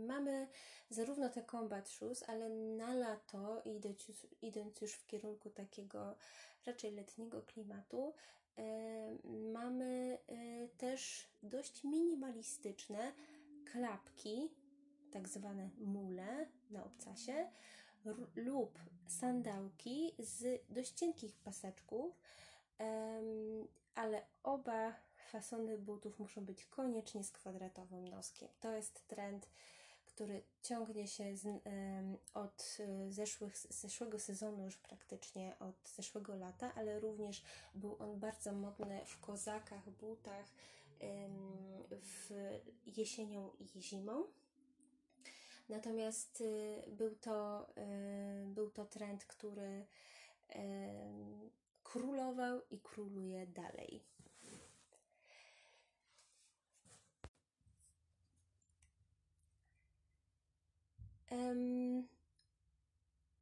Mamy 0.07 0.49
zarówno 0.91 1.29
te 1.29 1.45
combat 1.45 1.89
shoes, 1.89 2.23
ale 2.29 2.49
na 2.49 2.95
lato, 2.95 3.63
idąc 3.65 4.09
już, 4.09 4.27
idąc 4.43 4.81
już 4.81 4.93
w 4.93 5.07
kierunku 5.07 5.51
takiego 5.51 6.17
raczej 6.67 6.93
letniego 6.93 7.43
klimatu, 7.43 8.15
mamy 9.53 10.19
y, 10.31 10.69
też 10.77 11.29
dość 11.43 11.85
minimalistyczne 11.85 13.13
klapki, 13.73 14.51
tak 15.11 15.29
zwane 15.29 15.71
mule 15.79 16.47
na 16.71 16.85
obcasie, 16.85 17.51
lub 18.37 18.79
sandałki 19.07 20.15
z 20.19 20.63
dość 20.69 20.93
cienkich 20.93 21.37
paseczków, 21.37 22.21
ale 23.95 24.23
oba 24.43 24.95
fasony 25.31 25.79
butów 25.79 26.19
muszą 26.19 26.45
być 26.45 26.65
koniecznie 26.65 27.25
z 27.25 27.31
kwadratowym 27.31 28.09
noskiem. 28.09 28.49
To 28.61 28.73
jest 28.73 29.09
trend, 29.09 29.49
który 30.05 30.43
ciągnie 30.63 31.09
się 31.09 31.37
z, 31.37 31.63
od 32.35 32.79
e, 32.81 33.13
zeszłych, 33.13 33.57
zeszłego 33.57 34.19
sezonu 34.19 34.65
już 34.65 34.77
praktycznie, 34.77 35.57
od 35.59 35.89
zeszłego 35.97 36.37
lata, 36.37 36.75
ale 36.75 37.01
również 37.01 37.43
był 37.75 37.97
on 37.99 38.21
bardzo 38.21 38.53
modny 38.53 39.05
w 39.07 39.21
kozakach, 39.21 39.91
butach, 39.91 40.47
w 41.91 42.31
jesienią 42.87 43.51
i 43.59 43.83
zimą. 43.83 44.25
Natomiast 45.69 46.43
e, 46.87 46.91
był 46.91 47.15
to, 47.15 47.67
e, 47.77 48.45
był 48.47 48.71
to 48.71 48.85
trend, 48.85 49.25
który 49.25 49.87
królował 51.83 52.61
i 52.71 52.81
króluje 52.81 53.47
dalej. 53.47 54.05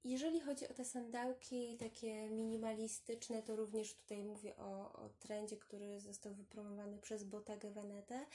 Jeżeli 0.05 0.41
chodzi 0.41 0.69
o 0.69 0.75
te 0.75 0.85
sandałki 0.85 1.77
takie 1.77 2.31
minimalistyczne, 2.31 3.43
to 3.43 3.57
również 3.57 3.95
tutaj 3.95 4.25
mówię 4.25 4.57
o, 4.57 4.93
o 4.93 5.09
trendzie, 5.19 5.57
który 5.57 6.01
został 6.01 6.35
wypromowany 6.35 6.99
przez 6.99 7.25
Bottega 7.25 7.71
Veneta. 7.71 8.27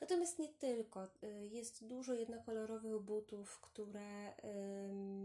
Natomiast 0.00 0.38
nie 0.38 0.48
tylko. 0.48 1.04
Y, 1.04 1.48
jest 1.50 1.84
dużo 1.84 2.14
jednokolorowych 2.14 3.00
butów, 3.00 3.60
które 3.60 4.34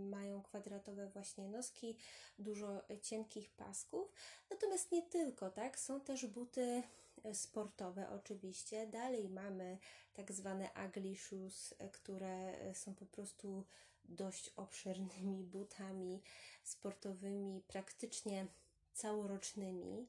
mają 0.10 0.42
kwadratowe 0.42 1.08
właśnie 1.08 1.48
noski, 1.48 1.98
dużo 2.40 2.82
cienkich 3.02 3.52
pasków. 3.52 4.12
Natomiast 4.50 4.92
nie 4.92 5.02
tylko, 5.02 5.50
tak? 5.50 5.80
Są 5.80 6.02
też 6.02 6.26
buty 6.26 6.84
sportowe 7.34 8.10
oczywiście. 8.10 8.88
Dalej 8.88 9.30
mamy 9.30 9.78
tak 10.14 10.32
zwane 10.32 10.70
ugly 10.88 11.16
shoes, 11.16 11.74
które 11.92 12.54
są 12.74 12.96
po 12.96 13.06
prostu 13.06 13.66
dość 14.06 14.50
obszernymi 14.56 15.44
butami 15.44 16.22
sportowymi, 16.64 17.62
praktycznie 17.68 18.48
całorocznymi. 18.94 20.08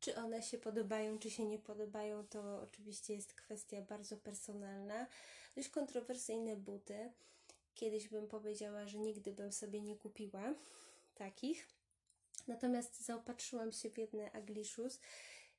Czy 0.00 0.16
one 0.16 0.42
się 0.42 0.58
podobają, 0.58 1.18
czy 1.18 1.30
się 1.30 1.44
nie 1.44 1.58
podobają, 1.58 2.26
to 2.26 2.60
oczywiście 2.60 3.14
jest 3.14 3.34
kwestia 3.34 3.82
bardzo 3.82 4.16
personalna. 4.16 5.06
Dość 5.56 5.68
kontrowersyjne 5.68 6.56
buty. 6.56 7.12
Kiedyś 7.74 8.08
bym 8.08 8.28
powiedziała, 8.28 8.86
że 8.86 8.98
nigdy 8.98 9.32
bym 9.32 9.52
sobie 9.52 9.82
nie 9.82 9.96
kupiła 9.96 10.54
takich. 11.14 11.68
Natomiast 12.48 13.00
zaopatrzyłam 13.00 13.72
się 13.72 13.90
w 13.90 13.98
jedne 13.98 14.30
ugly 14.40 14.64
shoes 14.64 15.00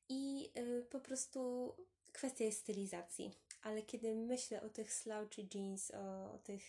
i 0.10 0.52
y, 0.58 0.86
po 0.89 1.00
prostu 1.00 1.74
kwestia 2.12 2.43
jest 2.43 2.60
stylizacji. 2.60 3.32
Ale 3.62 3.82
kiedy 3.82 4.15
myślę 4.15 4.62
o 4.62 4.69
tych 4.69 4.93
slouchy 4.93 5.48
jeans, 5.54 5.91
o, 5.91 6.34
o 6.34 6.38
tych 6.38 6.62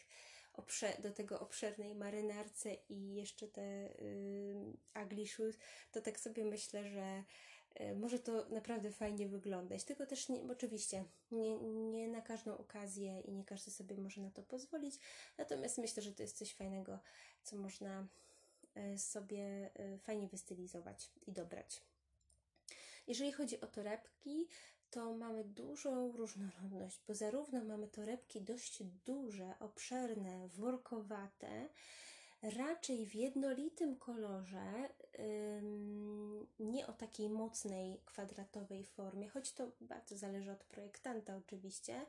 do 0.98 1.10
tego 1.10 1.40
obszernej 1.40 1.94
marynarce 1.94 2.74
i 2.88 3.14
jeszcze 3.14 3.48
te 3.48 3.62
y, 3.62 4.54
ugly 5.04 5.26
shoes, 5.26 5.58
to 5.92 6.00
tak 6.00 6.20
sobie 6.20 6.44
myślę, 6.44 6.84
że 6.90 7.24
e, 7.74 7.94
może 7.94 8.18
to 8.18 8.48
naprawdę 8.48 8.92
fajnie 8.92 9.28
wyglądać. 9.28 9.84
Tylko 9.84 10.06
też 10.06 10.28
nie, 10.28 10.42
oczywiście 10.52 11.04
nie, 11.30 11.58
nie 11.90 12.08
na 12.08 12.20
każdą 12.20 12.58
okazję 12.58 13.20
i 13.20 13.32
nie 13.32 13.44
każdy 13.44 13.70
sobie 13.70 13.96
może 13.96 14.20
na 14.20 14.30
to 14.30 14.42
pozwolić. 14.42 14.94
Natomiast 15.38 15.78
myślę, 15.78 16.02
że 16.02 16.12
to 16.12 16.22
jest 16.22 16.38
coś 16.38 16.54
fajnego, 16.54 16.98
co 17.42 17.56
można 17.56 18.06
sobie 18.96 19.70
e, 19.74 19.98
fajnie 19.98 20.28
wystylizować 20.28 21.10
i 21.26 21.32
dobrać. 21.32 21.82
Jeżeli 23.06 23.32
chodzi 23.32 23.60
o 23.60 23.66
torebki, 23.66 24.48
to 24.90 25.14
mamy 25.14 25.44
dużą 25.44 26.12
różnorodność, 26.12 27.00
bo 27.08 27.14
zarówno 27.14 27.64
mamy 27.64 27.88
torebki 27.88 28.40
dość 28.40 28.82
duże, 28.82 29.54
obszerne, 29.60 30.48
workowate, 30.48 31.68
raczej 32.42 33.06
w 33.06 33.14
jednolitym 33.14 33.96
kolorze, 33.96 34.88
nie 36.58 36.86
o 36.86 36.92
takiej 36.92 37.30
mocnej 37.30 38.00
kwadratowej 38.04 38.84
formie, 38.84 39.28
choć 39.28 39.52
to 39.52 39.72
bardzo 39.80 40.16
zależy 40.16 40.52
od 40.52 40.64
projektanta 40.64 41.36
oczywiście. 41.36 42.06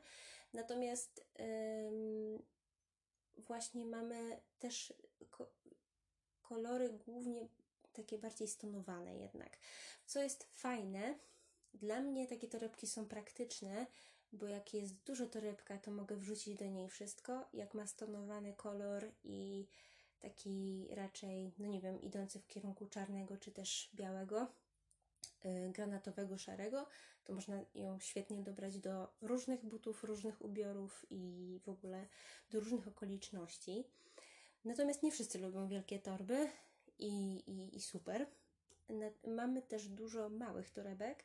Natomiast 0.52 1.26
właśnie 3.36 3.86
mamy 3.86 4.40
też 4.58 4.92
kolory 6.48 6.98
głównie 7.06 7.48
takie 7.92 8.18
bardziej 8.18 8.48
stonowane 8.48 9.16
jednak. 9.16 9.58
Co 10.06 10.22
jest 10.22 10.44
fajne, 10.44 11.18
dla 11.74 12.00
mnie 12.00 12.26
takie 12.26 12.48
torebki 12.48 12.86
są 12.86 13.06
praktyczne, 13.06 13.86
bo 14.32 14.46
jak 14.46 14.74
jest 14.74 14.94
dużo 14.94 15.26
torebka, 15.26 15.78
to 15.78 15.90
mogę 15.90 16.16
wrzucić 16.16 16.58
do 16.58 16.66
niej 16.66 16.88
wszystko. 16.88 17.48
Jak 17.52 17.74
ma 17.74 17.86
stonowany 17.86 18.54
kolor 18.54 19.12
i 19.24 19.66
taki 20.20 20.88
raczej, 20.90 21.52
no 21.58 21.66
nie 21.66 21.80
wiem, 21.80 22.00
idący 22.00 22.40
w 22.40 22.46
kierunku 22.46 22.86
czarnego 22.86 23.36
czy 23.36 23.52
też 23.52 23.90
białego, 23.94 24.46
yy, 25.44 25.70
granatowego, 25.70 26.38
szarego, 26.38 26.86
to 27.24 27.34
można 27.34 27.60
ją 27.74 28.00
świetnie 28.00 28.42
dobrać 28.42 28.78
do 28.78 29.08
różnych 29.20 29.64
butów, 29.64 30.04
różnych 30.04 30.44
ubiorów 30.44 31.06
i 31.10 31.60
w 31.64 31.68
ogóle 31.68 32.06
do 32.50 32.60
różnych 32.60 32.88
okoliczności. 32.88 33.84
Natomiast 34.66 35.02
nie 35.02 35.10
wszyscy 35.10 35.38
lubią 35.38 35.68
wielkie 35.68 35.98
torby 35.98 36.48
i, 36.98 37.42
i, 37.46 37.76
i 37.76 37.80
super. 37.80 38.26
Mamy 39.26 39.62
też 39.62 39.88
dużo 39.88 40.28
małych 40.28 40.70
torebek. 40.70 41.24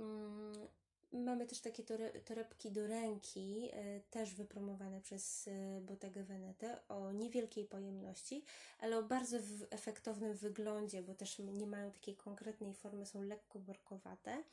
Mm, 0.00 0.68
Mamy 1.12 1.46
też 1.46 1.60
takie 1.60 1.82
torebki 2.24 2.70
do 2.70 2.86
ręki, 2.86 3.68
e, 3.72 4.00
też 4.00 4.34
wypromowane 4.34 5.00
przez 5.00 5.48
e, 5.48 5.80
Bottega 5.80 6.22
Veneta 6.22 6.88
o 6.88 7.12
niewielkiej 7.12 7.64
pojemności, 7.64 8.44
ale 8.78 8.98
o 8.98 9.02
bardzo 9.02 9.36
efektownym 9.70 10.34
wyglądzie, 10.34 11.02
bo 11.02 11.14
też 11.14 11.38
nie 11.38 11.66
mają 11.66 11.92
takiej 11.92 12.16
konkretnej 12.16 12.74
formy, 12.74 13.06
są 13.06 13.22
lekko 13.22 13.58
workowate. 13.58 14.44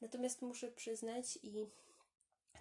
Natomiast 0.00 0.42
muszę 0.42 0.68
przyznać 0.68 1.38
i 1.42 1.66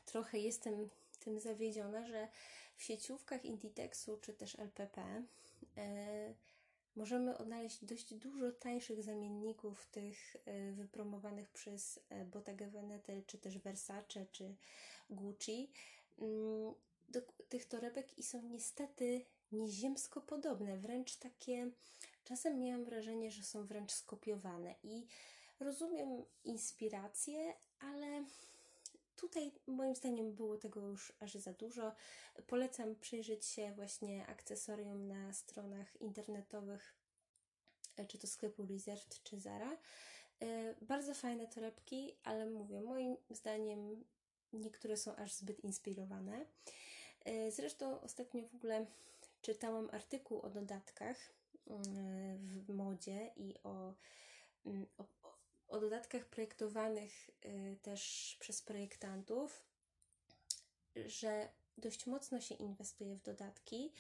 trochę 0.06 0.40
jestem 0.40 0.90
tym 1.26 1.40
zawiedziona, 1.40 2.06
że 2.08 2.28
w 2.76 2.84
sieciówkach 2.84 3.46
Inditexu 3.46 4.18
czy 4.18 4.34
też 4.34 4.60
LPP 4.60 5.24
e, 5.78 6.34
możemy 6.96 7.38
odnaleźć 7.38 7.86
dość 7.86 8.14
dużo 8.14 8.52
tańszych 8.52 9.04
zamienników 9.04 9.86
tych 9.86 10.36
e, 10.46 10.72
wypromowanych 10.72 11.50
przez 11.50 12.00
e, 12.10 12.26
Bottega 12.26 12.68
Veneta, 12.68 13.14
czy 13.28 13.38
też 13.38 13.58
Versace, 13.58 14.26
czy 14.32 14.56
Gucci. 15.10 15.72
Mm, 16.20 16.74
do 17.10 17.22
tych 17.50 17.66
torebek 17.66 18.18
i 18.18 18.24
są 18.24 18.42
niestety 18.42 19.26
nieziemsko 19.52 20.22
podobne, 20.22 20.78
wręcz 20.78 21.16
takie, 21.16 21.72
czasem 22.24 22.60
miałam 22.60 22.86
wrażenie, 22.86 23.32
że 23.32 23.44
są 23.44 23.66
wręcz 23.66 23.92
skopiowane 23.92 24.76
i 24.84 25.06
rozumiem 25.60 26.26
inspirację, 26.44 27.54
ale 27.80 28.26
tutaj 29.16 29.52
moim 29.68 29.96
zdaniem 29.96 30.34
było 30.34 30.58
tego 30.58 30.88
już 30.88 31.14
aż 31.20 31.34
za 31.36 31.54
dużo. 31.54 31.96
Polecam 32.48 32.96
przyjrzeć 32.96 33.46
się 33.46 33.74
właśnie 33.76 34.28
akcesorium 34.28 35.08
na 35.08 35.34
stronach 35.34 36.02
internetowych, 36.02 36.96
e, 37.98 38.06
czy 38.06 38.18
to 38.18 38.28
sklepu 38.28 38.66
Reserved, 38.66 39.24
czy 39.24 39.40
Zara. 39.40 39.78
E, 40.42 40.76
bardzo 40.82 41.14
fajne 41.14 41.48
torebki, 41.48 42.16
ale 42.24 42.46
mówię, 42.46 42.82
moim 42.82 43.18
zdaniem 43.30 44.04
niektóre 44.54 44.98
są 44.98 45.16
aż 45.16 45.34
zbyt 45.34 45.60
inspirowane. 45.60 46.46
E, 47.26 47.52
zresztą 47.52 48.02
ostatnio 48.02 48.48
w 48.48 48.56
ogóle 48.56 48.86
czytałam 49.42 49.90
artykuł 49.92 50.42
o 50.42 50.50
dodatkach 50.50 51.18
mm, 51.68 52.38
w 52.62 52.70
modzie 52.70 53.32
i 53.36 53.56
o, 53.64 53.94
mm, 54.66 54.86
o, 54.98 55.06
o 55.68 55.80
dodatkach 55.80 56.26
projektowanych 56.26 57.30
y, 57.46 57.78
też 57.82 58.36
przez 58.40 58.62
projektantów, 58.62 59.64
że 61.06 61.50
dość 61.78 62.06
mocno 62.06 62.42
się 62.42 62.56
inwestuje 62.56 63.16
w 63.16 63.22
dodatki 63.22 63.92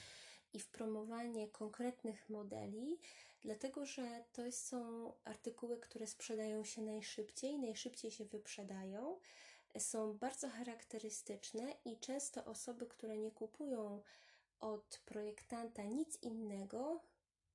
i 0.53 0.59
w 0.59 0.67
promowanie 0.67 1.47
konkretnych 1.47 2.29
modeli, 2.29 2.99
dlatego 3.41 3.85
że 3.85 4.23
to 4.33 4.51
są 4.51 5.13
artykuły, 5.23 5.79
które 5.79 6.07
sprzedają 6.07 6.63
się 6.63 6.81
najszybciej, 6.81 7.59
najszybciej 7.59 8.11
się 8.11 8.25
wyprzedają, 8.25 9.19
są 9.77 10.17
bardzo 10.17 10.49
charakterystyczne 10.49 11.73
i 11.85 11.97
często 11.99 12.45
osoby, 12.45 12.85
które 12.85 13.17
nie 13.17 13.31
kupują 13.31 14.01
od 14.59 15.01
projektanta 15.05 15.83
nic 15.83 16.21
innego, 16.21 17.03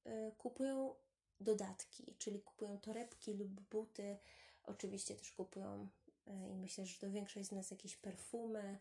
y, 0.07 0.33
kupują 0.39 0.95
dodatki, 1.41 2.15
czyli 2.19 2.41
kupują 2.41 2.79
torebki 2.79 3.35
lub 3.35 3.49
buty. 3.49 4.19
Oczywiście 4.65 5.15
też 5.15 5.33
kupują 5.33 5.89
e, 6.27 6.51
i 6.51 6.57
myślę, 6.57 6.87
że 6.87 6.99
to 6.99 7.11
większość 7.11 7.49
z 7.49 7.53
nas 7.53 7.71
jakieś 7.71 7.97
perfumy 7.97 8.79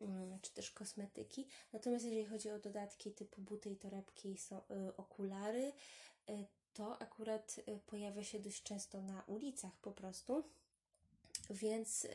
mm, 0.00 0.40
czy 0.40 0.52
też 0.52 0.70
kosmetyki. 0.70 1.46
Natomiast 1.72 2.04
jeżeli 2.04 2.26
chodzi 2.26 2.50
o 2.50 2.58
dodatki 2.58 3.12
typu 3.12 3.42
buty 3.42 3.70
i 3.70 3.76
torebki, 3.76 4.38
są 4.38 4.58
y, 4.58 4.96
okulary, 4.96 5.72
y, 6.30 6.46
to 6.72 7.02
akurat 7.02 7.60
pojawia 7.86 8.24
się 8.24 8.40
dość 8.40 8.62
często 8.62 9.02
na 9.02 9.22
ulicach 9.26 9.76
po 9.76 9.92
prostu. 9.92 10.44
Więc 11.50 12.06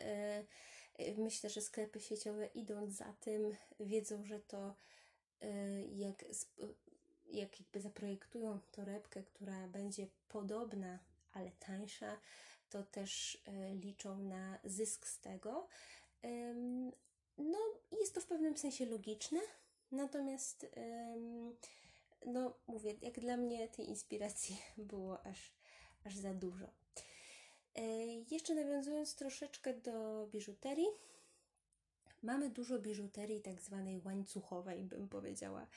myślę, 1.18 1.50
że 1.50 1.62
sklepy 1.62 2.00
sieciowe 2.00 2.46
idąc 2.46 2.94
za 2.94 3.14
tym, 3.14 3.56
wiedzą, 3.80 4.26
że 4.26 4.40
to 4.40 4.76
jak 5.92 6.26
jak 7.34 7.60
jakby 7.60 7.82
zaprojektują 7.82 8.60
torebkę, 8.72 9.24
która 9.24 9.68
będzie 9.68 10.08
podobna, 10.28 11.00
ale 11.34 11.52
tańsza, 11.52 12.18
to 12.70 12.84
też 12.84 13.42
e, 13.46 13.76
liczą 13.76 14.18
na 14.18 14.60
zysk 14.64 15.08
z 15.08 15.20
tego. 15.20 15.68
No, 17.38 17.58
jest 18.00 18.16
to 18.16 18.22
w 18.22 18.26
pewnym 18.26 18.58
sensie 18.58 18.86
logiczne, 18.86 19.40
natomiast 19.92 20.66
no, 22.26 22.54
mówię, 22.68 22.96
jak 23.02 23.20
dla 23.20 23.38
mnie 23.38 23.68
tej 23.68 23.90
inspiracji 23.90 24.58
było 24.78 25.26
aż, 25.26 25.54
aż 26.06 26.16
za 26.16 26.34
dużo. 26.34 26.66
E, 27.76 27.82
jeszcze 28.32 28.56
nawiązując 28.56 29.16
troszeczkę 29.16 29.74
do 29.74 30.28
biżuterii, 30.32 30.88
mamy 32.24 32.50
dużo 32.50 32.80
biżuterii 32.80 33.42
tak 33.42 33.62
zwanej 33.62 34.02
łańcuchowej, 34.06 34.84
bym 34.84 35.10
powiedziała 35.10 35.68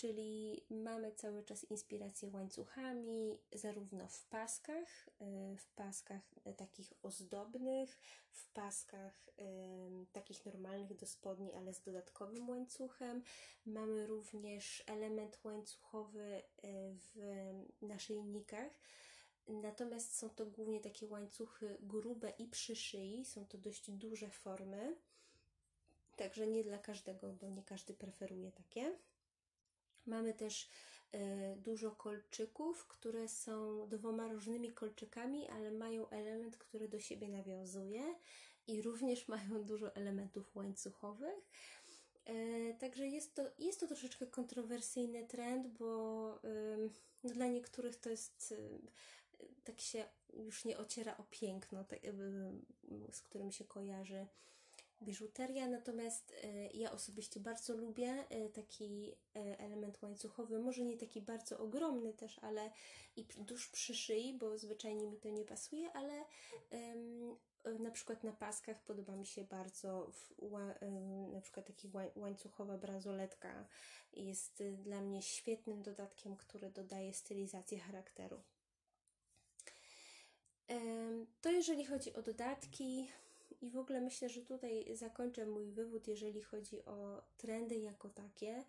czyli 0.00 0.64
mamy 0.70 1.12
cały 1.12 1.42
czas 1.42 1.64
inspirację 1.64 2.28
łańcuchami, 2.32 3.38
zarówno 3.52 4.08
w 4.08 4.24
paskach, 4.24 5.08
y, 5.08 5.56
w 5.56 5.68
paskach 5.74 6.22
y, 6.46 6.54
takich 6.54 6.92
ozdobnych, 7.02 7.98
w 8.30 8.46
paskach 8.52 9.30
takich 10.12 10.46
normalnych 10.46 10.96
do 10.96 11.06
spodni, 11.06 11.54
ale 11.54 11.74
z 11.74 11.82
dodatkowym 11.82 12.48
łańcuchem. 12.48 13.22
Mamy 13.66 14.06
również 14.06 14.84
element 14.86 15.40
łańcuchowy 15.44 16.20
y, 16.24 16.42
w 16.94 17.52
naszyjnikach. 17.82 18.72
Natomiast 19.48 20.16
są 20.16 20.30
to 20.30 20.46
głównie 20.46 20.80
takie 20.80 21.06
łańcuchy 21.06 21.76
grube 21.80 22.30
i 22.30 22.46
przy 22.46 22.76
szyi, 22.76 23.24
są 23.24 23.46
to 23.46 23.58
dość 23.58 23.90
duże 23.90 24.30
formy. 24.30 24.96
Także 26.16 26.46
nie 26.46 26.64
dla 26.64 26.78
każdego, 26.78 27.32
bo 27.32 27.48
nie 27.48 27.62
każdy 27.62 27.94
preferuje 27.94 28.52
takie. 28.52 28.96
Mamy 30.06 30.34
też 30.34 30.68
y, 31.14 31.18
dużo 31.56 31.90
kolczyków, 31.90 32.86
które 32.86 33.28
są 33.28 33.88
dwoma 33.88 34.28
różnymi 34.28 34.72
kolczykami, 34.72 35.48
ale 35.48 35.70
mają 35.70 36.08
element, 36.08 36.56
który 36.56 36.88
do 36.88 37.00
siebie 37.00 37.28
nawiązuje 37.28 38.14
i 38.66 38.82
również 38.82 39.28
mają 39.34 39.64
dużo 39.64 39.94
elementów 39.94 40.56
łańcuchowych. 40.56 41.50
Y, 42.28 42.76
także 42.80 43.06
jest 43.06 43.34
to, 43.34 43.42
jest 43.58 43.80
to 43.80 43.86
troszeczkę 43.86 44.26
kontrowersyjny 44.26 45.26
trend, 45.26 45.66
bo 45.66 46.40
no 47.24 47.30
dla 47.30 47.46
niektórych 47.46 47.96
to 47.96 48.10
jest 48.10 48.54
tak 49.64 49.80
się 49.80 50.04
już 50.32 50.64
nie 50.64 50.78
ociera 50.78 51.16
o 51.16 51.24
piękno, 51.30 51.84
z 53.12 53.22
którym 53.22 53.52
się 53.52 53.64
kojarzy 53.64 54.26
biżuteria, 55.02 55.68
natomiast 55.68 56.34
ja 56.74 56.92
osobiście 56.92 57.40
bardzo 57.40 57.76
lubię 57.76 58.24
taki 58.54 59.14
element 59.34 60.02
łańcuchowy, 60.02 60.58
może 60.58 60.84
nie 60.84 60.96
taki 60.96 61.22
bardzo 61.22 61.58
ogromny 61.58 62.12
też, 62.12 62.38
ale 62.38 62.70
i 63.16 63.24
tuż 63.24 63.68
przy 63.68 63.94
szyi, 63.94 64.34
bo 64.34 64.58
zwyczajnie 64.58 65.06
mi 65.06 65.18
to 65.18 65.28
nie 65.28 65.44
pasuje, 65.44 65.92
ale 65.92 66.24
na 67.78 67.90
przykład 67.90 68.24
na 68.24 68.32
paskach 68.32 68.82
podoba 68.82 69.16
mi 69.16 69.26
się 69.26 69.44
bardzo 69.44 70.10
na 71.32 71.40
przykład 71.40 71.66
taki 71.66 71.90
łańcuchowa 72.16 72.78
bransoletka 72.78 73.68
jest 74.12 74.62
dla 74.76 75.00
mnie 75.00 75.22
świetnym 75.22 75.82
dodatkiem, 75.82 76.36
który 76.36 76.70
dodaje 76.70 77.14
stylizację 77.14 77.78
charakteru. 77.78 78.42
To 81.40 81.50
jeżeli 81.50 81.84
chodzi 81.84 82.12
o 82.14 82.22
dodatki 82.22 83.10
i 83.60 83.70
w 83.70 83.76
ogóle 83.76 84.00
myślę, 84.00 84.28
że 84.28 84.42
tutaj 84.42 84.96
zakończę 84.96 85.46
mój 85.46 85.70
wywód, 85.70 86.08
jeżeli 86.08 86.42
chodzi 86.42 86.84
o 86.84 87.22
trendy 87.36 87.78
jako 87.78 88.08
takie. 88.08 88.64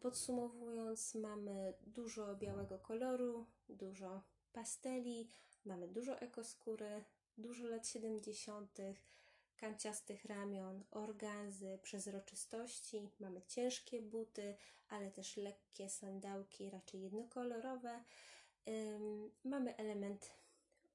Podsumowując, 0.00 1.14
mamy 1.14 1.74
dużo 1.86 2.36
białego 2.36 2.78
koloru, 2.78 3.46
dużo 3.68 4.22
pasteli, 4.52 5.28
mamy 5.64 5.88
dużo 5.88 6.20
ekoskóry, 6.20 7.04
dużo 7.38 7.68
lat 7.68 7.88
70., 7.88 8.78
kanciastych 9.56 10.24
ramion, 10.24 10.84
organzy, 10.90 11.78
przezroczystości, 11.82 13.10
mamy 13.20 13.42
ciężkie 13.46 14.02
buty, 14.02 14.56
ale 14.88 15.10
też 15.10 15.36
lekkie 15.36 15.88
sandałki, 15.88 16.70
raczej 16.70 17.02
jednokolorowe. 17.02 18.04
mamy 19.44 19.76
element 19.76 20.30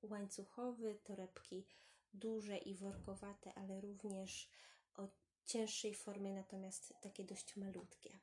łańcuchowy, 0.04 1.00
torebki 1.04 1.66
duże 2.14 2.58
i 2.58 2.76
workowate, 2.76 3.54
ale 3.54 3.82
również 3.82 4.50
o 4.96 5.08
cięższej 5.46 5.96
formie, 5.96 6.34
natomiast 6.34 6.94
takie 7.02 7.24
dość 7.24 7.56
malutkie. 7.56 8.20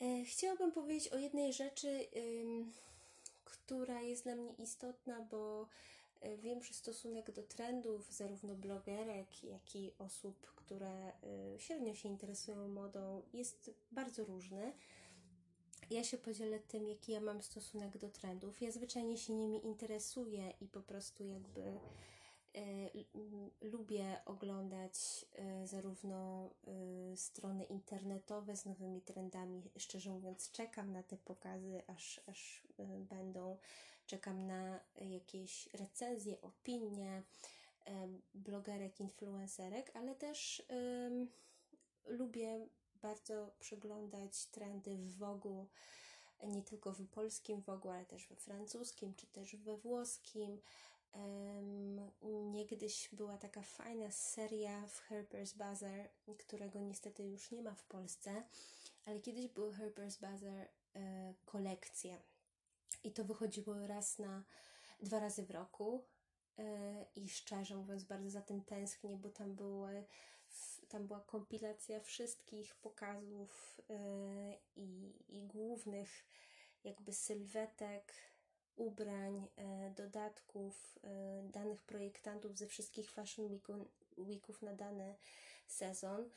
E, 0.00 0.24
chciałabym 0.24 0.72
powiedzieć 0.72 1.08
o 1.08 1.18
jednej 1.18 1.52
rzeczy, 1.52 2.06
która 3.44 4.00
jest 4.00 4.24
dla 4.24 4.34
mnie 4.34 4.52
istotna, 4.52 5.20
bo 5.20 5.68
e, 6.20 6.36
wiem, 6.36 6.62
że 6.62 6.74
stosunek 6.74 7.30
do 7.30 7.42
trendów 7.42 8.12
zarówno 8.12 8.54
blogerek, 8.54 9.44
jak 9.44 9.76
i 9.76 9.92
osób, 9.98 10.46
które 10.56 11.12
e, 11.12 11.12
średnio 11.58 11.94
się 11.94 12.08
interesują 12.08 12.68
modą, 12.68 13.22
jest 13.32 13.70
bardzo 13.92 14.24
różny. 14.24 14.72
Ja 15.90 16.04
się 16.04 16.18
podzielę 16.18 16.60
tym, 16.60 16.88
jaki 16.88 17.12
ja 17.12 17.20
mam 17.20 17.42
stosunek 17.42 17.98
do 17.98 18.08
trendów. 18.08 18.60
Ja 18.60 18.70
zwyczajnie 18.70 19.18
się 19.18 19.32
nimi 19.32 19.66
interesuję 19.66 20.52
i 20.60 20.68
po 20.68 20.82
prostu 20.82 21.24
jakby 21.24 21.60
y, 22.56 23.04
lubię 23.60 24.20
oglądać 24.24 25.26
y, 25.62 25.66
zarówno 25.66 26.50
y, 27.12 27.16
strony 27.16 27.64
internetowe 27.64 28.56
z 28.56 28.66
nowymi 28.66 29.00
trendami. 29.00 29.62
Szczerze 29.78 30.10
mówiąc, 30.10 30.50
czekam 30.50 30.92
na 30.92 31.02
te 31.02 31.16
pokazy, 31.16 31.82
aż, 31.86 32.20
aż 32.26 32.66
będą. 32.98 33.58
Czekam 34.06 34.46
na 34.46 34.80
jakieś 34.96 35.68
recenzje, 35.72 36.40
opinie 36.40 37.22
blogerek, 38.34 39.00
influencerek, 39.00 39.90
ale 39.94 40.14
też 40.14 40.62
lubię 42.06 42.68
bardzo 43.02 43.50
przeglądać 43.58 44.46
trendy 44.46 44.96
w 44.96 45.16
Wogu, 45.16 45.66
nie 46.42 46.62
tylko 46.62 46.92
w 46.92 47.06
polskim 47.06 47.60
Wogu, 47.60 47.90
ale 47.90 48.06
też 48.06 48.26
we 48.26 48.36
francuskim, 48.36 49.14
czy 49.14 49.26
też 49.26 49.56
we 49.56 49.76
włoskim. 49.76 50.60
Um, 51.14 52.10
niegdyś 52.52 53.08
była 53.12 53.38
taka 53.38 53.62
fajna 53.62 54.10
seria 54.10 54.86
w 54.86 55.08
Harper's 55.08 55.56
Bazaar, 55.56 56.10
którego 56.38 56.80
niestety 56.80 57.22
już 57.22 57.50
nie 57.50 57.62
ma 57.62 57.74
w 57.74 57.84
Polsce, 57.84 58.42
ale 59.06 59.20
kiedyś 59.20 59.48
był 59.48 59.72
Harper's 59.72 60.20
Bazaar 60.20 60.68
e, 60.96 61.34
kolekcje 61.44 62.22
i 63.04 63.12
to 63.12 63.24
wychodziło 63.24 63.86
raz 63.86 64.18
na 64.18 64.44
dwa 65.00 65.20
razy 65.20 65.42
w 65.46 65.50
roku 65.50 66.04
e, 66.58 67.06
i 67.16 67.28
szczerze 67.28 67.76
mówiąc 67.76 68.04
bardzo 68.04 68.30
za 68.30 68.42
tym 68.42 68.64
tęsknię, 68.64 69.16
bo 69.16 69.28
tam 69.28 69.54
były 69.54 70.04
tam 70.88 71.06
była 71.06 71.20
kompilacja 71.20 72.00
wszystkich 72.00 72.76
pokazów 72.76 73.80
yy, 73.88 73.96
i, 74.76 75.12
i 75.28 75.42
głównych 75.42 76.24
jakby 76.84 77.12
sylwetek, 77.12 78.14
ubrań, 78.76 79.48
yy, 79.56 79.90
dodatków, 79.94 80.98
yy, 81.02 81.50
danych 81.50 81.82
projektantów 81.82 82.58
ze 82.58 82.66
wszystkich 82.66 83.10
Fashion 83.10 83.60
Weeków 84.18 84.62
na 84.62 84.72
dany 84.72 85.14
sezon. 85.66 86.30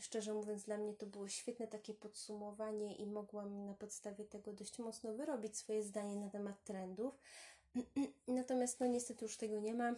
Szczerze 0.00 0.34
mówiąc, 0.34 0.64
dla 0.64 0.76
mnie 0.76 0.94
to 0.94 1.06
było 1.06 1.28
świetne 1.28 1.66
takie 1.66 1.94
podsumowanie 1.94 2.96
i 2.96 3.06
mogłam 3.06 3.66
na 3.66 3.74
podstawie 3.74 4.24
tego 4.24 4.52
dość 4.52 4.78
mocno 4.78 5.14
wyrobić 5.14 5.56
swoje 5.56 5.82
zdanie 5.82 6.16
na 6.16 6.30
temat 6.30 6.64
trendów. 6.64 7.18
Natomiast 8.28 8.80
no 8.80 8.86
niestety 8.86 9.24
już 9.24 9.36
tego 9.36 9.60
nie 9.60 9.74
ma 9.74 9.94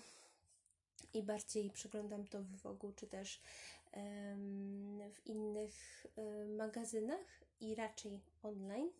i 1.14 1.22
bardziej 1.22 1.70
przeglądam 1.70 2.26
to 2.26 2.42
w 2.42 2.56
Wogu, 2.56 2.92
czy 2.92 3.06
też 3.06 3.40
w 5.12 5.26
innych 5.26 6.06
magazynach 6.56 7.44
i 7.60 7.74
raczej 7.74 8.20
online. 8.42 8.90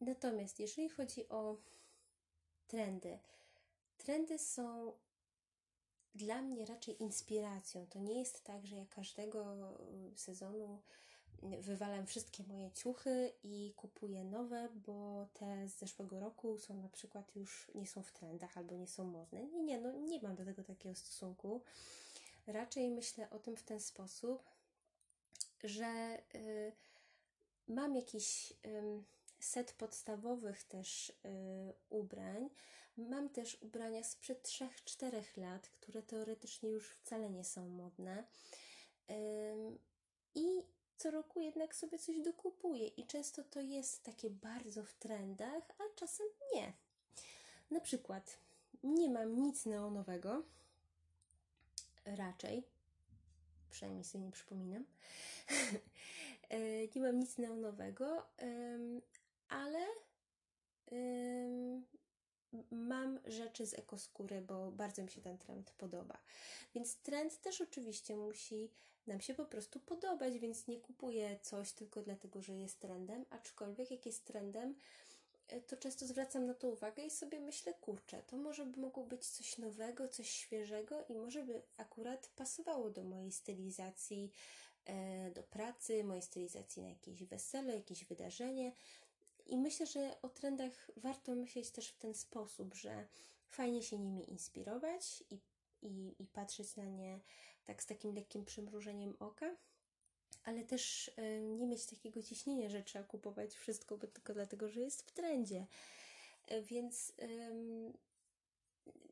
Natomiast 0.00 0.60
jeżeli 0.60 0.88
chodzi 0.88 1.28
o 1.28 1.56
trendy, 2.66 3.18
trendy 3.98 4.38
są 4.38 4.92
dla 6.14 6.42
mnie 6.42 6.66
raczej 6.66 7.02
inspiracją. 7.02 7.86
To 7.86 7.98
nie 7.98 8.18
jest 8.18 8.44
tak, 8.44 8.66
że 8.66 8.76
ja 8.76 8.86
każdego 8.86 9.56
sezonu 10.16 10.82
wywalam 11.42 12.06
wszystkie 12.06 12.44
moje 12.44 12.70
ciuchy 12.70 13.32
i 13.42 13.72
kupuję 13.76 14.24
nowe, 14.24 14.68
bo 14.86 15.26
te 15.34 15.68
z 15.68 15.78
zeszłego 15.78 16.20
roku 16.20 16.58
są 16.58 16.82
na 16.82 16.88
przykład 16.88 17.36
już 17.36 17.70
nie 17.74 17.86
są 17.86 18.02
w 18.02 18.12
trendach 18.12 18.58
albo 18.58 18.76
nie 18.76 18.86
są 18.86 19.04
modne. 19.04 19.44
Nie, 19.46 19.62
nie, 19.62 19.80
no 19.80 19.92
nie 19.92 20.22
mam 20.22 20.36
do 20.36 20.44
tego 20.44 20.64
takiego 20.64 20.94
stosunku. 20.94 21.62
Raczej 22.46 22.90
myślę 22.90 23.30
o 23.30 23.38
tym 23.38 23.56
w 23.56 23.62
ten 23.62 23.80
sposób, 23.80 24.42
że 25.64 26.18
y, 26.34 26.72
mam 27.68 27.94
jakiś 27.94 28.52
y, 28.66 29.02
set 29.40 29.72
podstawowych 29.72 30.64
też 30.64 31.10
y, 31.10 31.12
ubrań. 31.90 32.50
Mam 32.96 33.28
też 33.28 33.58
ubrania 33.60 34.04
sprzed 34.04 34.48
3-4 34.48 35.22
lat, 35.36 35.68
które 35.68 36.02
teoretycznie 36.02 36.70
już 36.70 36.90
wcale 36.90 37.30
nie 37.30 37.44
są 37.44 37.68
modne. 37.68 38.24
I 40.34 40.62
co 41.00 41.10
roku 41.10 41.40
jednak 41.40 41.74
sobie 41.74 41.98
coś 41.98 42.20
dokupuję 42.20 42.86
i 42.86 43.06
często 43.06 43.44
to 43.44 43.60
jest 43.60 44.02
takie 44.02 44.30
bardzo 44.30 44.84
w 44.84 44.94
trendach, 44.94 45.62
a 45.78 45.82
czasem 45.96 46.26
nie. 46.54 46.72
Na 47.70 47.80
przykład 47.80 48.38
nie 48.82 49.10
mam 49.10 49.42
nic 49.42 49.66
neonowego, 49.66 50.42
raczej, 52.04 52.62
przynajmniej 53.70 54.04
sobie 54.04 54.24
nie 54.24 54.32
przypominam. 54.32 54.84
E, 56.50 56.88
nie 56.94 57.02
mam 57.02 57.18
nic 57.18 57.38
neonowego, 57.38 58.26
ale 59.48 59.86
mam 62.70 63.20
rzeczy 63.26 63.66
z 63.66 63.74
ekoskóry, 63.74 64.40
bo 64.40 64.72
bardzo 64.72 65.02
mi 65.02 65.10
się 65.10 65.20
ten 65.20 65.38
trend 65.38 65.70
podoba. 65.70 66.18
Więc 66.74 66.96
trend 66.96 67.40
też 67.40 67.60
oczywiście 67.60 68.16
musi 68.16 68.70
nam 69.06 69.20
się 69.20 69.34
po 69.34 69.44
prostu 69.44 69.80
podobać, 69.80 70.38
więc 70.38 70.66
nie 70.66 70.80
kupuję 70.80 71.38
coś 71.42 71.72
tylko 71.72 72.02
dlatego, 72.02 72.42
że 72.42 72.56
jest 72.56 72.80
trendem, 72.80 73.24
aczkolwiek 73.30 73.90
jak 73.90 74.06
jest 74.06 74.24
trendem, 74.24 74.74
e, 75.48 75.60
to 75.60 75.76
często 75.76 76.06
zwracam 76.06 76.46
na 76.46 76.54
to 76.54 76.68
uwagę 76.68 77.02
i 77.02 77.10
sobie 77.10 77.40
myślę, 77.40 77.74
kurczę, 77.74 78.22
to 78.22 78.36
może 78.36 78.66
by 78.66 78.80
mogło 78.80 79.04
być 79.04 79.26
coś 79.26 79.58
nowego, 79.58 80.08
coś 80.08 80.30
świeżego 80.30 81.04
i 81.08 81.14
może 81.14 81.42
by 81.42 81.62
akurat 81.76 82.30
pasowało 82.36 82.90
do 82.90 83.04
mojej 83.04 83.32
stylizacji 83.32 84.30
e, 84.84 85.30
do 85.30 85.42
pracy, 85.42 86.04
mojej 86.04 86.22
stylizacji 86.22 86.82
na 86.82 86.88
jakieś 86.88 87.24
wesele, 87.24 87.74
jakieś 87.74 88.04
wydarzenie. 88.04 88.72
I 89.46 89.58
myślę, 89.58 89.86
że 89.86 90.16
o 90.22 90.28
trendach 90.28 90.90
warto 90.96 91.34
myśleć 91.34 91.70
też 91.70 91.88
w 91.88 91.98
ten 91.98 92.14
sposób, 92.14 92.74
że 92.74 93.06
fajnie 93.48 93.82
się 93.82 93.98
nimi 93.98 94.30
inspirować 94.30 95.24
i, 95.30 95.38
i, 95.82 96.14
i 96.18 96.26
patrzeć 96.26 96.76
na 96.76 96.84
nie 96.84 97.20
tak 97.70 97.82
z 97.82 97.86
takim 97.86 98.14
lekkim 98.14 98.44
przymrużeniem 98.44 99.16
oka, 99.20 99.56
ale 100.44 100.64
też 100.64 101.08
y, 101.08 101.40
nie 101.42 101.66
mieć 101.66 101.86
takiego 101.86 102.22
ciśnienia, 102.22 102.70
że 102.70 102.82
trzeba 102.82 103.04
kupować 103.04 103.54
wszystko 103.54 103.98
bo 103.98 104.06
tylko 104.06 104.34
dlatego, 104.34 104.68
że 104.68 104.80
jest 104.80 105.02
w 105.02 105.12
trendzie. 105.12 105.66
Y, 106.52 106.62
więc 106.62 107.10
y, 107.10 107.92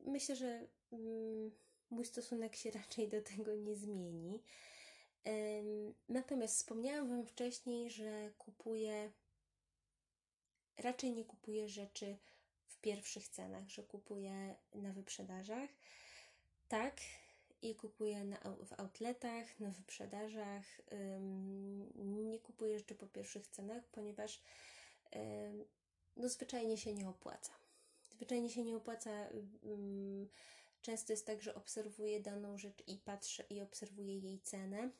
myślę, 0.06 0.36
że 0.36 0.66
mój 1.90 2.04
stosunek 2.04 2.56
się 2.56 2.70
raczej 2.80 3.08
do 3.08 3.22
tego 3.22 3.54
nie 3.54 3.76
zmieni. 3.76 4.42
Natomiast 6.08 6.56
wspomniałam 6.56 7.08
Wam 7.08 7.26
wcześniej, 7.26 7.90
że 7.90 8.30
kupuję, 8.38 9.12
raczej 10.76 11.12
nie 11.12 11.24
kupuję 11.24 11.68
rzeczy 11.68 12.16
w 12.66 12.80
pierwszych 12.80 13.28
cenach, 13.28 13.68
że 13.68 13.82
kupuję 13.82 14.56
na 14.74 14.92
wyprzedażach. 14.92 15.70
tak 16.68 17.00
i 17.62 17.74
kupuję 17.74 18.24
na, 18.24 18.36
w 18.66 18.80
outletach, 18.80 19.60
na 19.60 19.70
wyprzedażach. 19.70 20.80
Nie 21.94 22.38
kupuję 22.38 22.72
jeszcze 22.72 22.94
po 22.94 23.06
pierwszych 23.06 23.46
cenach, 23.46 23.84
ponieważ 23.86 24.42
no, 26.16 26.28
zwyczajnie 26.28 26.76
się 26.76 26.94
nie 26.94 27.08
opłaca. 27.08 27.52
Zwyczajnie 28.10 28.50
się 28.50 28.64
nie 28.64 28.76
opłaca. 28.76 29.10
Często 30.82 31.12
jest 31.12 31.26
tak, 31.26 31.42
że 31.42 31.54
obserwuję 31.54 32.20
daną 32.20 32.58
rzecz 32.58 32.82
i 32.86 32.96
patrzę 32.96 33.44
i 33.50 33.60
obserwuję 33.60 34.18
jej 34.18 34.40
cenę. 34.40 34.90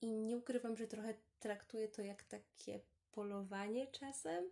I 0.00 0.10
nie 0.10 0.36
ukrywam, 0.36 0.76
że 0.76 0.86
trochę 0.86 1.14
traktuję 1.40 1.88
to 1.88 2.02
jak 2.02 2.22
takie 2.22 2.80
polowanie 3.10 3.86
czasem. 3.86 4.50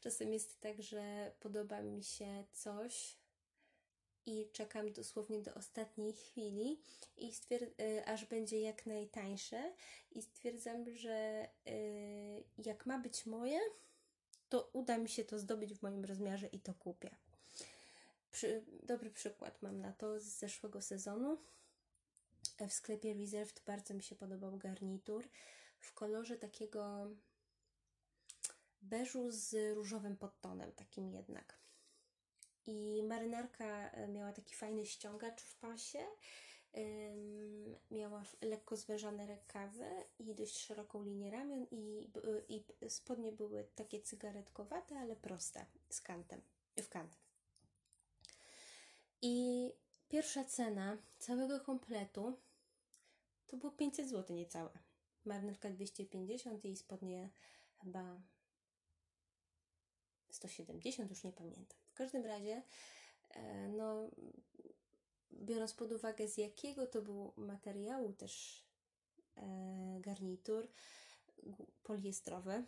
Czasem 0.00 0.32
jest 0.32 0.60
tak, 0.60 0.82
że 0.82 1.32
podoba 1.40 1.82
mi 1.82 2.04
się 2.04 2.44
coś, 2.52 3.16
i 4.26 4.50
czekam 4.52 4.92
dosłownie 4.92 5.40
do 5.40 5.54
ostatniej 5.54 6.12
chwili, 6.12 6.80
i 7.16 7.32
stwierd- 7.32 7.80
y, 7.80 8.06
aż 8.06 8.24
będzie 8.24 8.60
jak 8.60 8.86
najtańsze. 8.86 9.72
I 10.12 10.22
stwierdzam, 10.22 10.90
że 10.90 11.48
y, 11.66 12.44
jak 12.58 12.86
ma 12.86 12.98
być 12.98 13.26
moje, 13.26 13.60
to 14.48 14.70
uda 14.72 14.98
mi 14.98 15.08
się 15.08 15.24
to 15.24 15.38
zdobyć 15.38 15.74
w 15.74 15.82
moim 15.82 16.04
rozmiarze 16.04 16.46
i 16.46 16.60
to 16.60 16.74
kupię. 16.74 17.10
Przy, 18.32 18.64
dobry 18.82 19.10
przykład 19.10 19.62
mam 19.62 19.80
na 19.80 19.92
to 19.92 20.20
z 20.20 20.24
zeszłego 20.24 20.82
sezonu. 20.82 21.38
W 22.68 22.72
sklepie 22.72 23.14
Reserved 23.14 23.62
bardzo 23.66 23.94
mi 23.94 24.02
się 24.02 24.14
podobał 24.14 24.56
garnitur 24.58 25.28
w 25.78 25.92
kolorze 25.92 26.36
takiego 26.36 27.10
beżu 28.82 29.30
z 29.30 29.74
różowym 29.74 30.16
podtonem, 30.16 30.72
takim 30.72 31.08
jednak. 31.08 31.58
I 32.66 33.02
marynarka 33.02 33.90
e, 33.90 34.08
miała 34.08 34.32
taki 34.32 34.54
fajny 34.54 34.86
ściągacz 34.86 35.42
w 35.42 35.56
pasie. 35.56 36.06
Miała 37.90 38.24
lekko 38.40 38.76
zwężane 38.76 39.26
rękawy 39.26 40.04
i 40.18 40.34
dość 40.34 40.58
szeroką 40.58 41.04
linię 41.04 41.30
ramion 41.30 41.66
i, 41.70 42.10
i 42.48 42.64
spodnie 42.90 43.32
były 43.32 43.64
takie 43.74 44.00
cygaretkowate, 44.00 44.98
ale 44.98 45.16
proste, 45.16 45.66
z 45.90 46.00
kantem, 46.00 46.40
w 46.82 46.88
kant. 46.88 47.16
I 49.22 49.72
pierwsza 50.08 50.44
cena 50.44 50.98
całego 51.18 51.60
kompletu 51.60 52.38
to 53.46 53.56
było 53.56 53.72
500 53.72 54.08
zł 54.08 54.36
niecałe. 54.36 54.70
Marynarka 55.24 55.70
250 55.70 56.64
i 56.64 56.76
spodnie 56.76 57.30
chyba 57.82 58.20
170, 60.30 61.10
już 61.10 61.24
nie 61.24 61.32
pamiętam 61.32 61.85
każdym 61.96 62.26
razie, 62.26 62.62
e, 63.30 63.68
no, 63.68 64.10
biorąc 65.32 65.74
pod 65.74 65.92
uwagę 65.92 66.28
z 66.28 66.36
jakiego 66.36 66.86
to 66.86 67.02
był 67.02 67.32
materiału 67.36 68.12
też 68.12 68.64
e, 69.36 69.98
garnitur 70.00 70.68
poliestrowy, 71.82 72.64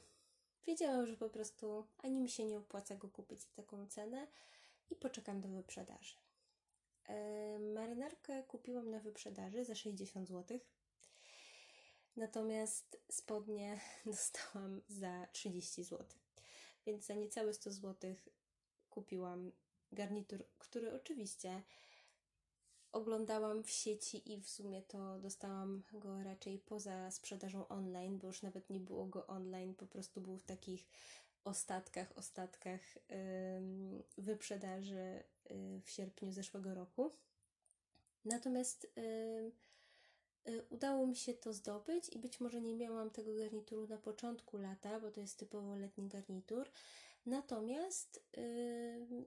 wiedziałam, 0.66 1.06
że 1.06 1.16
po 1.16 1.30
prostu 1.30 1.86
ani 1.98 2.20
mi 2.20 2.28
się 2.28 2.44
nie 2.44 2.58
opłaca 2.58 2.96
go 2.96 3.08
kupić 3.08 3.40
za 3.40 3.48
taką 3.54 3.86
cenę 3.86 4.26
i 4.90 4.96
poczekam 4.96 5.40
do 5.40 5.48
wyprzedaży. 5.48 6.14
E, 7.08 7.58
marynarkę 7.58 8.42
kupiłam 8.42 8.90
na 8.90 9.00
wyprzedaży 9.00 9.64
za 9.64 9.74
60 9.74 10.28
zł. 10.28 10.58
Natomiast 12.16 13.00
spodnie 13.10 13.80
dostałam 14.06 14.80
za 14.88 15.26
30 15.32 15.84
zł. 15.84 16.06
Więc 16.86 17.06
za 17.06 17.14
niecałe 17.14 17.54
100 17.54 17.72
zł 17.72 18.14
kupiłam 18.98 19.52
garnitur, 19.92 20.44
który 20.58 20.94
oczywiście 20.94 21.62
oglądałam 22.92 23.62
w 23.62 23.70
sieci 23.70 24.32
i 24.32 24.40
w 24.40 24.48
sumie 24.48 24.82
to 24.82 25.18
dostałam 25.18 25.82
go 25.92 26.22
raczej 26.22 26.58
poza 26.58 27.10
sprzedażą 27.10 27.68
online, 27.68 28.18
bo 28.18 28.26
już 28.26 28.42
nawet 28.42 28.70
nie 28.70 28.80
było 28.80 29.06
go 29.06 29.26
online, 29.26 29.74
po 29.74 29.86
prostu 29.86 30.20
był 30.20 30.36
w 30.36 30.44
takich 30.44 30.86
ostatkach, 31.44 32.12
ostatkach 32.16 32.80
wyprzedaży 34.18 35.22
yy, 35.50 35.80
w 35.84 35.90
sierpniu 35.90 36.32
zeszłego 36.32 36.74
roku. 36.74 37.12
Natomiast 38.24 38.92
yy, 40.46 40.62
udało 40.70 41.06
mi 41.06 41.16
się 41.16 41.34
to 41.34 41.52
zdobyć 41.52 42.08
i 42.08 42.18
być 42.18 42.40
może 42.40 42.60
nie 42.60 42.74
miałam 42.74 43.10
tego 43.10 43.34
garnituru 43.34 43.86
na 43.86 43.98
początku 43.98 44.58
lata, 44.58 45.00
bo 45.00 45.10
to 45.10 45.20
jest 45.20 45.38
typowo 45.38 45.76
letni 45.76 46.08
garnitur, 46.08 46.70
Natomiast 47.28 48.22
yy, 48.36 49.24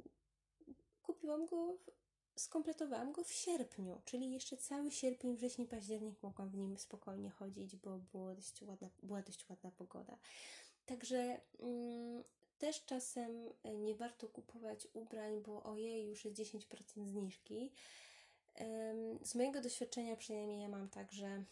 kupiłam 1.03 1.45
go, 1.45 1.77
skompletowałam 2.35 3.11
go 3.11 3.23
w 3.23 3.31
sierpniu, 3.31 4.01
czyli 4.05 4.31
jeszcze 4.31 4.57
cały 4.57 4.91
sierpień, 4.91 5.35
wrzesień, 5.35 5.67
październik 5.67 6.23
mogłam 6.23 6.49
w 6.49 6.57
nim 6.57 6.77
spokojnie 6.77 7.29
chodzić, 7.29 7.75
bo 7.75 7.97
było 7.97 8.35
dość 8.35 8.61
ładna, 8.61 8.89
była 9.03 9.21
dość 9.21 9.49
ładna 9.49 9.71
pogoda. 9.71 10.17
Także 10.85 11.41
yy, 11.59 12.23
też 12.57 12.85
czasem 12.85 13.49
nie 13.63 13.95
warto 13.95 14.27
kupować 14.27 14.87
ubrań, 14.93 15.41
bo 15.41 15.63
ojej, 15.63 16.07
już 16.07 16.25
jest 16.25 16.37
10% 16.37 17.07
zniżki. 17.07 17.71
Z 19.23 19.35
mojego 19.35 19.61
doświadczenia 19.61 20.15
przynajmniej 20.15 20.61
ja 20.61 20.69
mam 20.69 20.89
tak, 20.89 21.11
że 21.11 21.43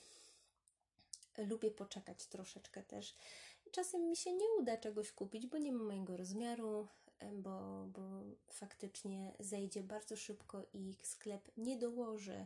lubię 1.38 1.72
poczekać 1.72 2.26
troszeczkę 2.26 2.84
też 2.84 3.16
czasem 3.72 4.10
mi 4.10 4.16
się 4.16 4.34
nie 4.34 4.46
uda 4.60 4.78
czegoś 4.78 5.12
kupić, 5.12 5.48
bo 5.48 5.58
nie 5.58 5.72
ma 5.72 5.84
mojego 5.84 6.18
rozmiaru, 6.18 6.88
bo, 7.34 7.86
bo 7.86 8.02
faktycznie 8.52 9.34
zejdzie 9.40 9.84
bardzo 9.84 10.16
szybko 10.16 10.66
i 10.74 10.96
sklep 11.02 11.52
nie 11.58 11.78
dołoży 11.78 12.46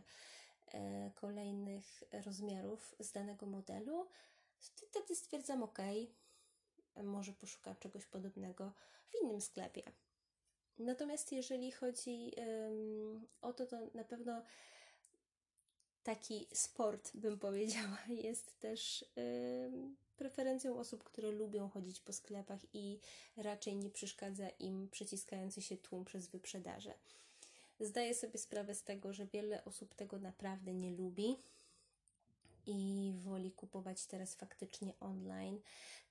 e, 0.74 1.10
kolejnych 1.14 2.02
rozmiarów 2.24 2.94
z 3.00 3.12
danego 3.12 3.46
modelu. 3.46 4.06
Wtedy 4.58 5.16
stwierdzam, 5.16 5.62
ok, 5.62 5.78
może 7.02 7.32
poszukam 7.32 7.76
czegoś 7.76 8.06
podobnego 8.06 8.72
w 9.08 9.22
innym 9.22 9.40
sklepie. 9.40 9.82
Natomiast 10.78 11.32
jeżeli 11.32 11.72
chodzi 11.72 12.32
um, 12.36 13.26
o 13.42 13.52
to, 13.52 13.66
to 13.66 13.76
na 13.94 14.04
pewno 14.04 14.42
taki 16.04 16.46
sport, 16.52 17.10
bym 17.14 17.38
powiedziała, 17.38 17.98
jest 18.24 18.60
też 18.60 19.04
preferencją 20.16 20.78
osób, 20.78 21.04
które 21.04 21.30
lubią 21.30 21.68
chodzić 21.68 22.00
po 22.00 22.12
sklepach 22.12 22.60
i 22.72 22.98
raczej 23.36 23.76
nie 23.76 23.90
przeszkadza 23.90 24.48
im 24.48 24.88
przyciskający 24.90 25.62
się 25.62 25.76
tłum 25.76 26.04
przez 26.04 26.28
wyprzedaże. 26.28 26.94
Zdaję 27.80 28.14
sobie 28.14 28.38
sprawę 28.38 28.74
z 28.74 28.82
tego, 28.82 29.12
że 29.12 29.26
wiele 29.26 29.64
osób 29.64 29.94
tego 29.94 30.18
naprawdę 30.18 30.74
nie 30.74 30.90
lubi 30.90 31.36
i 32.66 33.12
woli 33.18 33.52
kupować 33.52 34.06
teraz 34.06 34.34
faktycznie 34.34 34.92
online 35.00 35.60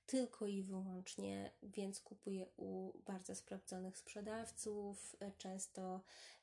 tylko 0.06 0.46
i 0.46 0.62
wyłącznie, 0.62 1.50
więc 1.62 2.00
kupuję 2.00 2.46
u 2.56 2.92
bardzo 3.06 3.34
sprawdzonych 3.34 3.98
sprzedawców. 3.98 5.16
Często 5.38 6.00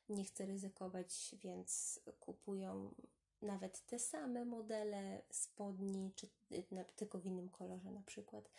nie 0.08 0.24
chcę 0.24 0.46
ryzykować, 0.46 1.34
więc 1.42 2.00
kupują 2.20 2.94
nawet 3.42 3.86
te 3.86 3.98
same 3.98 4.44
modele 4.44 5.22
spodni, 5.30 6.12
czy 6.16 6.26
y, 6.52 6.64
tylko 6.96 7.18
w 7.18 7.26
innym 7.26 7.48
kolorze 7.48 7.90
na 7.90 8.02
przykład. 8.02 8.50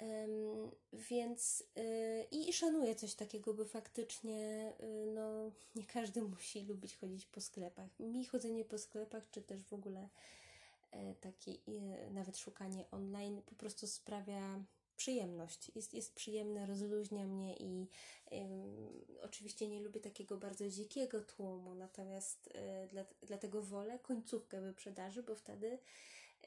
Um, 0.00 0.70
więc 0.92 1.64
yy, 1.76 2.22
i 2.30 2.52
szanuję 2.52 2.94
coś 2.94 3.14
takiego, 3.14 3.54
bo 3.54 3.64
faktycznie 3.64 4.72
yy, 4.80 5.12
no, 5.14 5.50
nie 5.74 5.86
każdy 5.86 6.22
musi 6.34 6.64
lubić 6.64 6.96
chodzić 6.96 7.26
po 7.26 7.40
sklepach. 7.40 8.00
Mi 8.00 8.24
chodzenie 8.24 8.64
po 8.64 8.78
sklepach, 8.78 9.30
czy 9.30 9.42
też 9.42 9.64
w 9.64 9.72
ogóle 9.72 10.08
yy, 10.92 11.14
takie 11.20 11.52
nawet 12.10 12.38
szukanie 12.38 12.84
online 12.90 13.42
po 13.42 13.54
prostu 13.54 13.86
sprawia 13.86 14.64
przyjemność. 15.00 15.70
Jest, 15.74 15.94
jest 15.94 16.14
przyjemne, 16.14 16.66
rozluźnia 16.66 17.26
mnie 17.26 17.56
i 17.56 17.88
oczywiście 19.22 19.68
nie 19.68 19.80
lubię 19.80 20.00
takiego 20.00 20.36
bardzo 20.36 20.68
dzikiego 20.68 21.20
tłumu, 21.20 21.74
natomiast 21.74 22.46
y, 22.46 22.88
dla, 22.88 23.04
dlatego 23.22 23.62
wolę 23.62 23.98
końcówkę 23.98 24.60
wyprzedaży, 24.60 25.22
bo 25.22 25.34
wtedy 25.34 25.78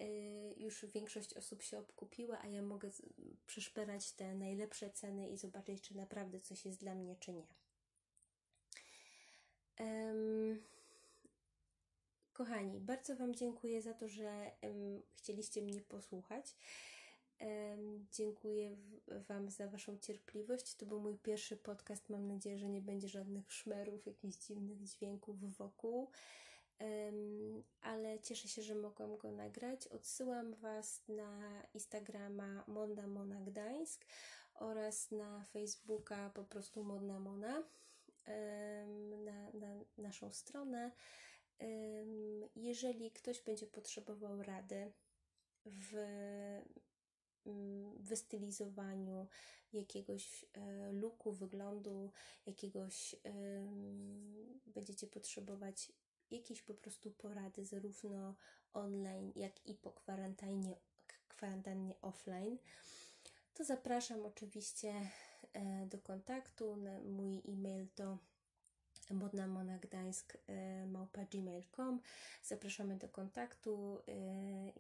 y, 0.02 0.54
już 0.58 0.86
większość 0.86 1.34
osób 1.34 1.64
się 1.64 1.80
obkupiła, 1.80 2.40
a 2.42 2.48
ja 2.48 2.62
mogę 2.62 2.90
przeszperać 3.48 4.12
te 4.12 4.36
najlepsze 4.36 4.90
ceny 4.90 5.30
i 5.30 5.38
zobaczyć, 5.38 5.82
czy 5.82 5.98
naprawdę 5.98 6.40
coś 6.40 6.66
jest 6.66 6.80
dla 6.80 6.96
mnie, 6.96 7.16
czy 7.16 7.34
nie. 7.34 7.48
Kochani, 12.34 12.80
bardzo 12.80 13.16
Wam 13.16 13.36
dziękuję 13.36 13.82
za 13.82 13.94
to, 13.94 14.08
że 14.08 14.52
chcieliście 15.16 15.62
mnie 15.62 15.82
posłuchać. 15.82 16.56
Dziękuję 18.12 18.78
Wam 19.08 19.50
za 19.50 19.68
Waszą 19.68 19.98
cierpliwość. 19.98 20.76
To 20.76 20.86
był 20.86 21.00
mój 21.00 21.18
pierwszy 21.18 21.58
podcast. 21.58 22.10
Mam 22.10 22.28
nadzieję, 22.28 22.58
że 22.58 22.70
nie 22.70 22.82
będzie 22.82 23.10
żadnych 23.10 23.54
szmerów, 23.54 24.06
jakichś 24.06 24.38
dziwnych 24.38 24.84
dźwięków 24.84 25.58
wokół. 25.58 26.10
ale 27.82 28.20
cieszę 28.20 28.48
się, 28.48 28.62
że 28.62 28.76
mogłam 28.76 29.18
go 29.18 29.32
nagrać. 29.32 29.88
Odsyłam 29.88 30.56
Was 30.56 31.04
na 31.08 31.64
Instagrama 31.74 32.64
Monda 32.68 33.08
Mona 33.08 33.42
Gdańsk 33.42 34.06
oraz 34.54 35.12
na 35.12 35.44
Facebooka 35.44 36.30
po 36.30 36.44
prostu 36.44 36.84
Modna 36.84 37.20
Mona. 37.20 37.64
Na, 39.10 39.18
na, 39.18 39.52
na 39.54 39.84
naszą 39.98 40.32
stronę. 40.32 40.92
Jeżeli 42.56 43.12
ktoś 43.12 43.42
będzie 43.42 43.68
potrzebował 43.68 44.44
rady 44.44 44.92
w 45.66 45.96
wystylizowaniu 48.00 49.28
jakiegoś 49.74 50.46
e, 50.54 50.92
luku, 50.92 51.32
wyglądu, 51.32 52.12
jakiegoś 52.46 53.16
będziecie 54.66 55.08
potrzebować 55.08 55.92
jakieś 56.32 56.62
po 56.62 56.74
prostu 56.74 57.12
porady, 57.12 57.66
zarówno 57.66 58.36
online, 58.74 59.32
jak 59.36 59.68
i 59.68 59.76
po 59.76 59.92
kwarantannie, 59.92 60.76
kwarantannie 61.28 61.96
offline, 62.02 62.58
to 63.54 63.64
zapraszam 63.64 64.26
oczywiście 64.26 64.94
e, 65.54 65.86
do 65.86 65.98
kontaktu. 65.98 66.78
Mój 67.06 67.42
e-mail 67.48 67.88
to 67.96 68.18
modnamonagdańsk.gmail.com 69.10 72.00
Zapraszamy 72.44 72.98
do 72.98 73.10
kontaktu. 73.10 74.00
E, 74.08 74.14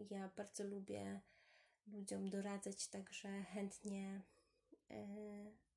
ja 0.09 0.29
bardzo 0.37 0.63
lubię 0.63 1.21
ludziom 1.87 2.29
doradzać, 2.29 2.87
także 2.87 3.43
chętnie, 3.43 4.21
e, 4.91 5.05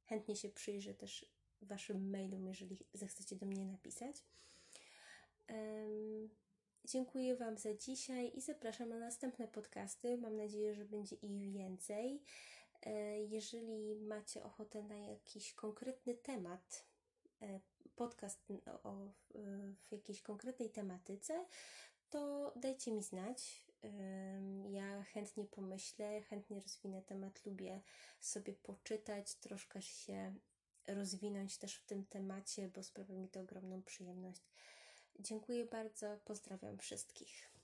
chętnie 0.05 0.37
się 0.37 0.49
przyjrzę 0.49 0.95
też 0.95 1.37
Waszym 1.63 2.11
mailom, 2.11 2.47
jeżeli 2.47 2.79
zechcecie 2.95 3.37
do 3.37 3.47
mnie 3.47 3.67
napisać. 3.67 4.25
Dziękuję 6.85 7.37
Wam 7.37 7.59
za 7.59 7.75
dzisiaj 7.75 8.33
i 8.35 8.41
zapraszam 8.41 8.89
na 8.89 8.99
następne 8.99 9.49
podcasty. 9.49 10.19
Mam 10.19 10.37
nadzieję, 10.37 10.75
że 10.75 10.85
będzie 10.85 11.17
ich 11.17 11.53
więcej. 11.53 12.23
E, 12.83 13.23
jeżeli 13.23 13.97
macie 13.97 14.45
ochotę 14.45 14.83
na 14.83 14.97
jakiś 14.97 15.55
konkretny 15.55 16.15
temat, 16.15 16.87
e, 17.43 17.61
podcast 17.97 18.45
o, 18.83 19.13
w 19.89 19.93
jakiejś 19.93 20.23
konkretnej 20.23 20.71
tematyce, 20.71 21.47
to 22.11 22.53
dajcie 22.57 22.93
mi 22.93 23.03
znać. 23.03 23.66
Ja 24.70 25.03
chętnie 25.03 25.45
pomyślę, 25.45 26.22
chętnie 26.22 26.61
rozwinę 26.61 27.03
temat, 27.03 27.45
lubię 27.45 27.80
sobie 28.20 28.53
poczytać, 28.53 29.34
troszkę 29.34 29.82
się 29.82 30.34
rozwinąć 30.87 31.59
też 31.59 31.76
w 31.76 31.87
tym 31.87 32.07
temacie, 32.07 32.68
bo 32.68 32.82
sprawia 32.82 33.14
mi 33.14 33.28
to 33.28 33.41
ogromną 33.41 33.82
przyjemność. 33.82 34.43
Dziękuję 35.18 35.66
bardzo, 35.66 36.18
pozdrawiam 36.24 36.78
wszystkich. 36.78 37.56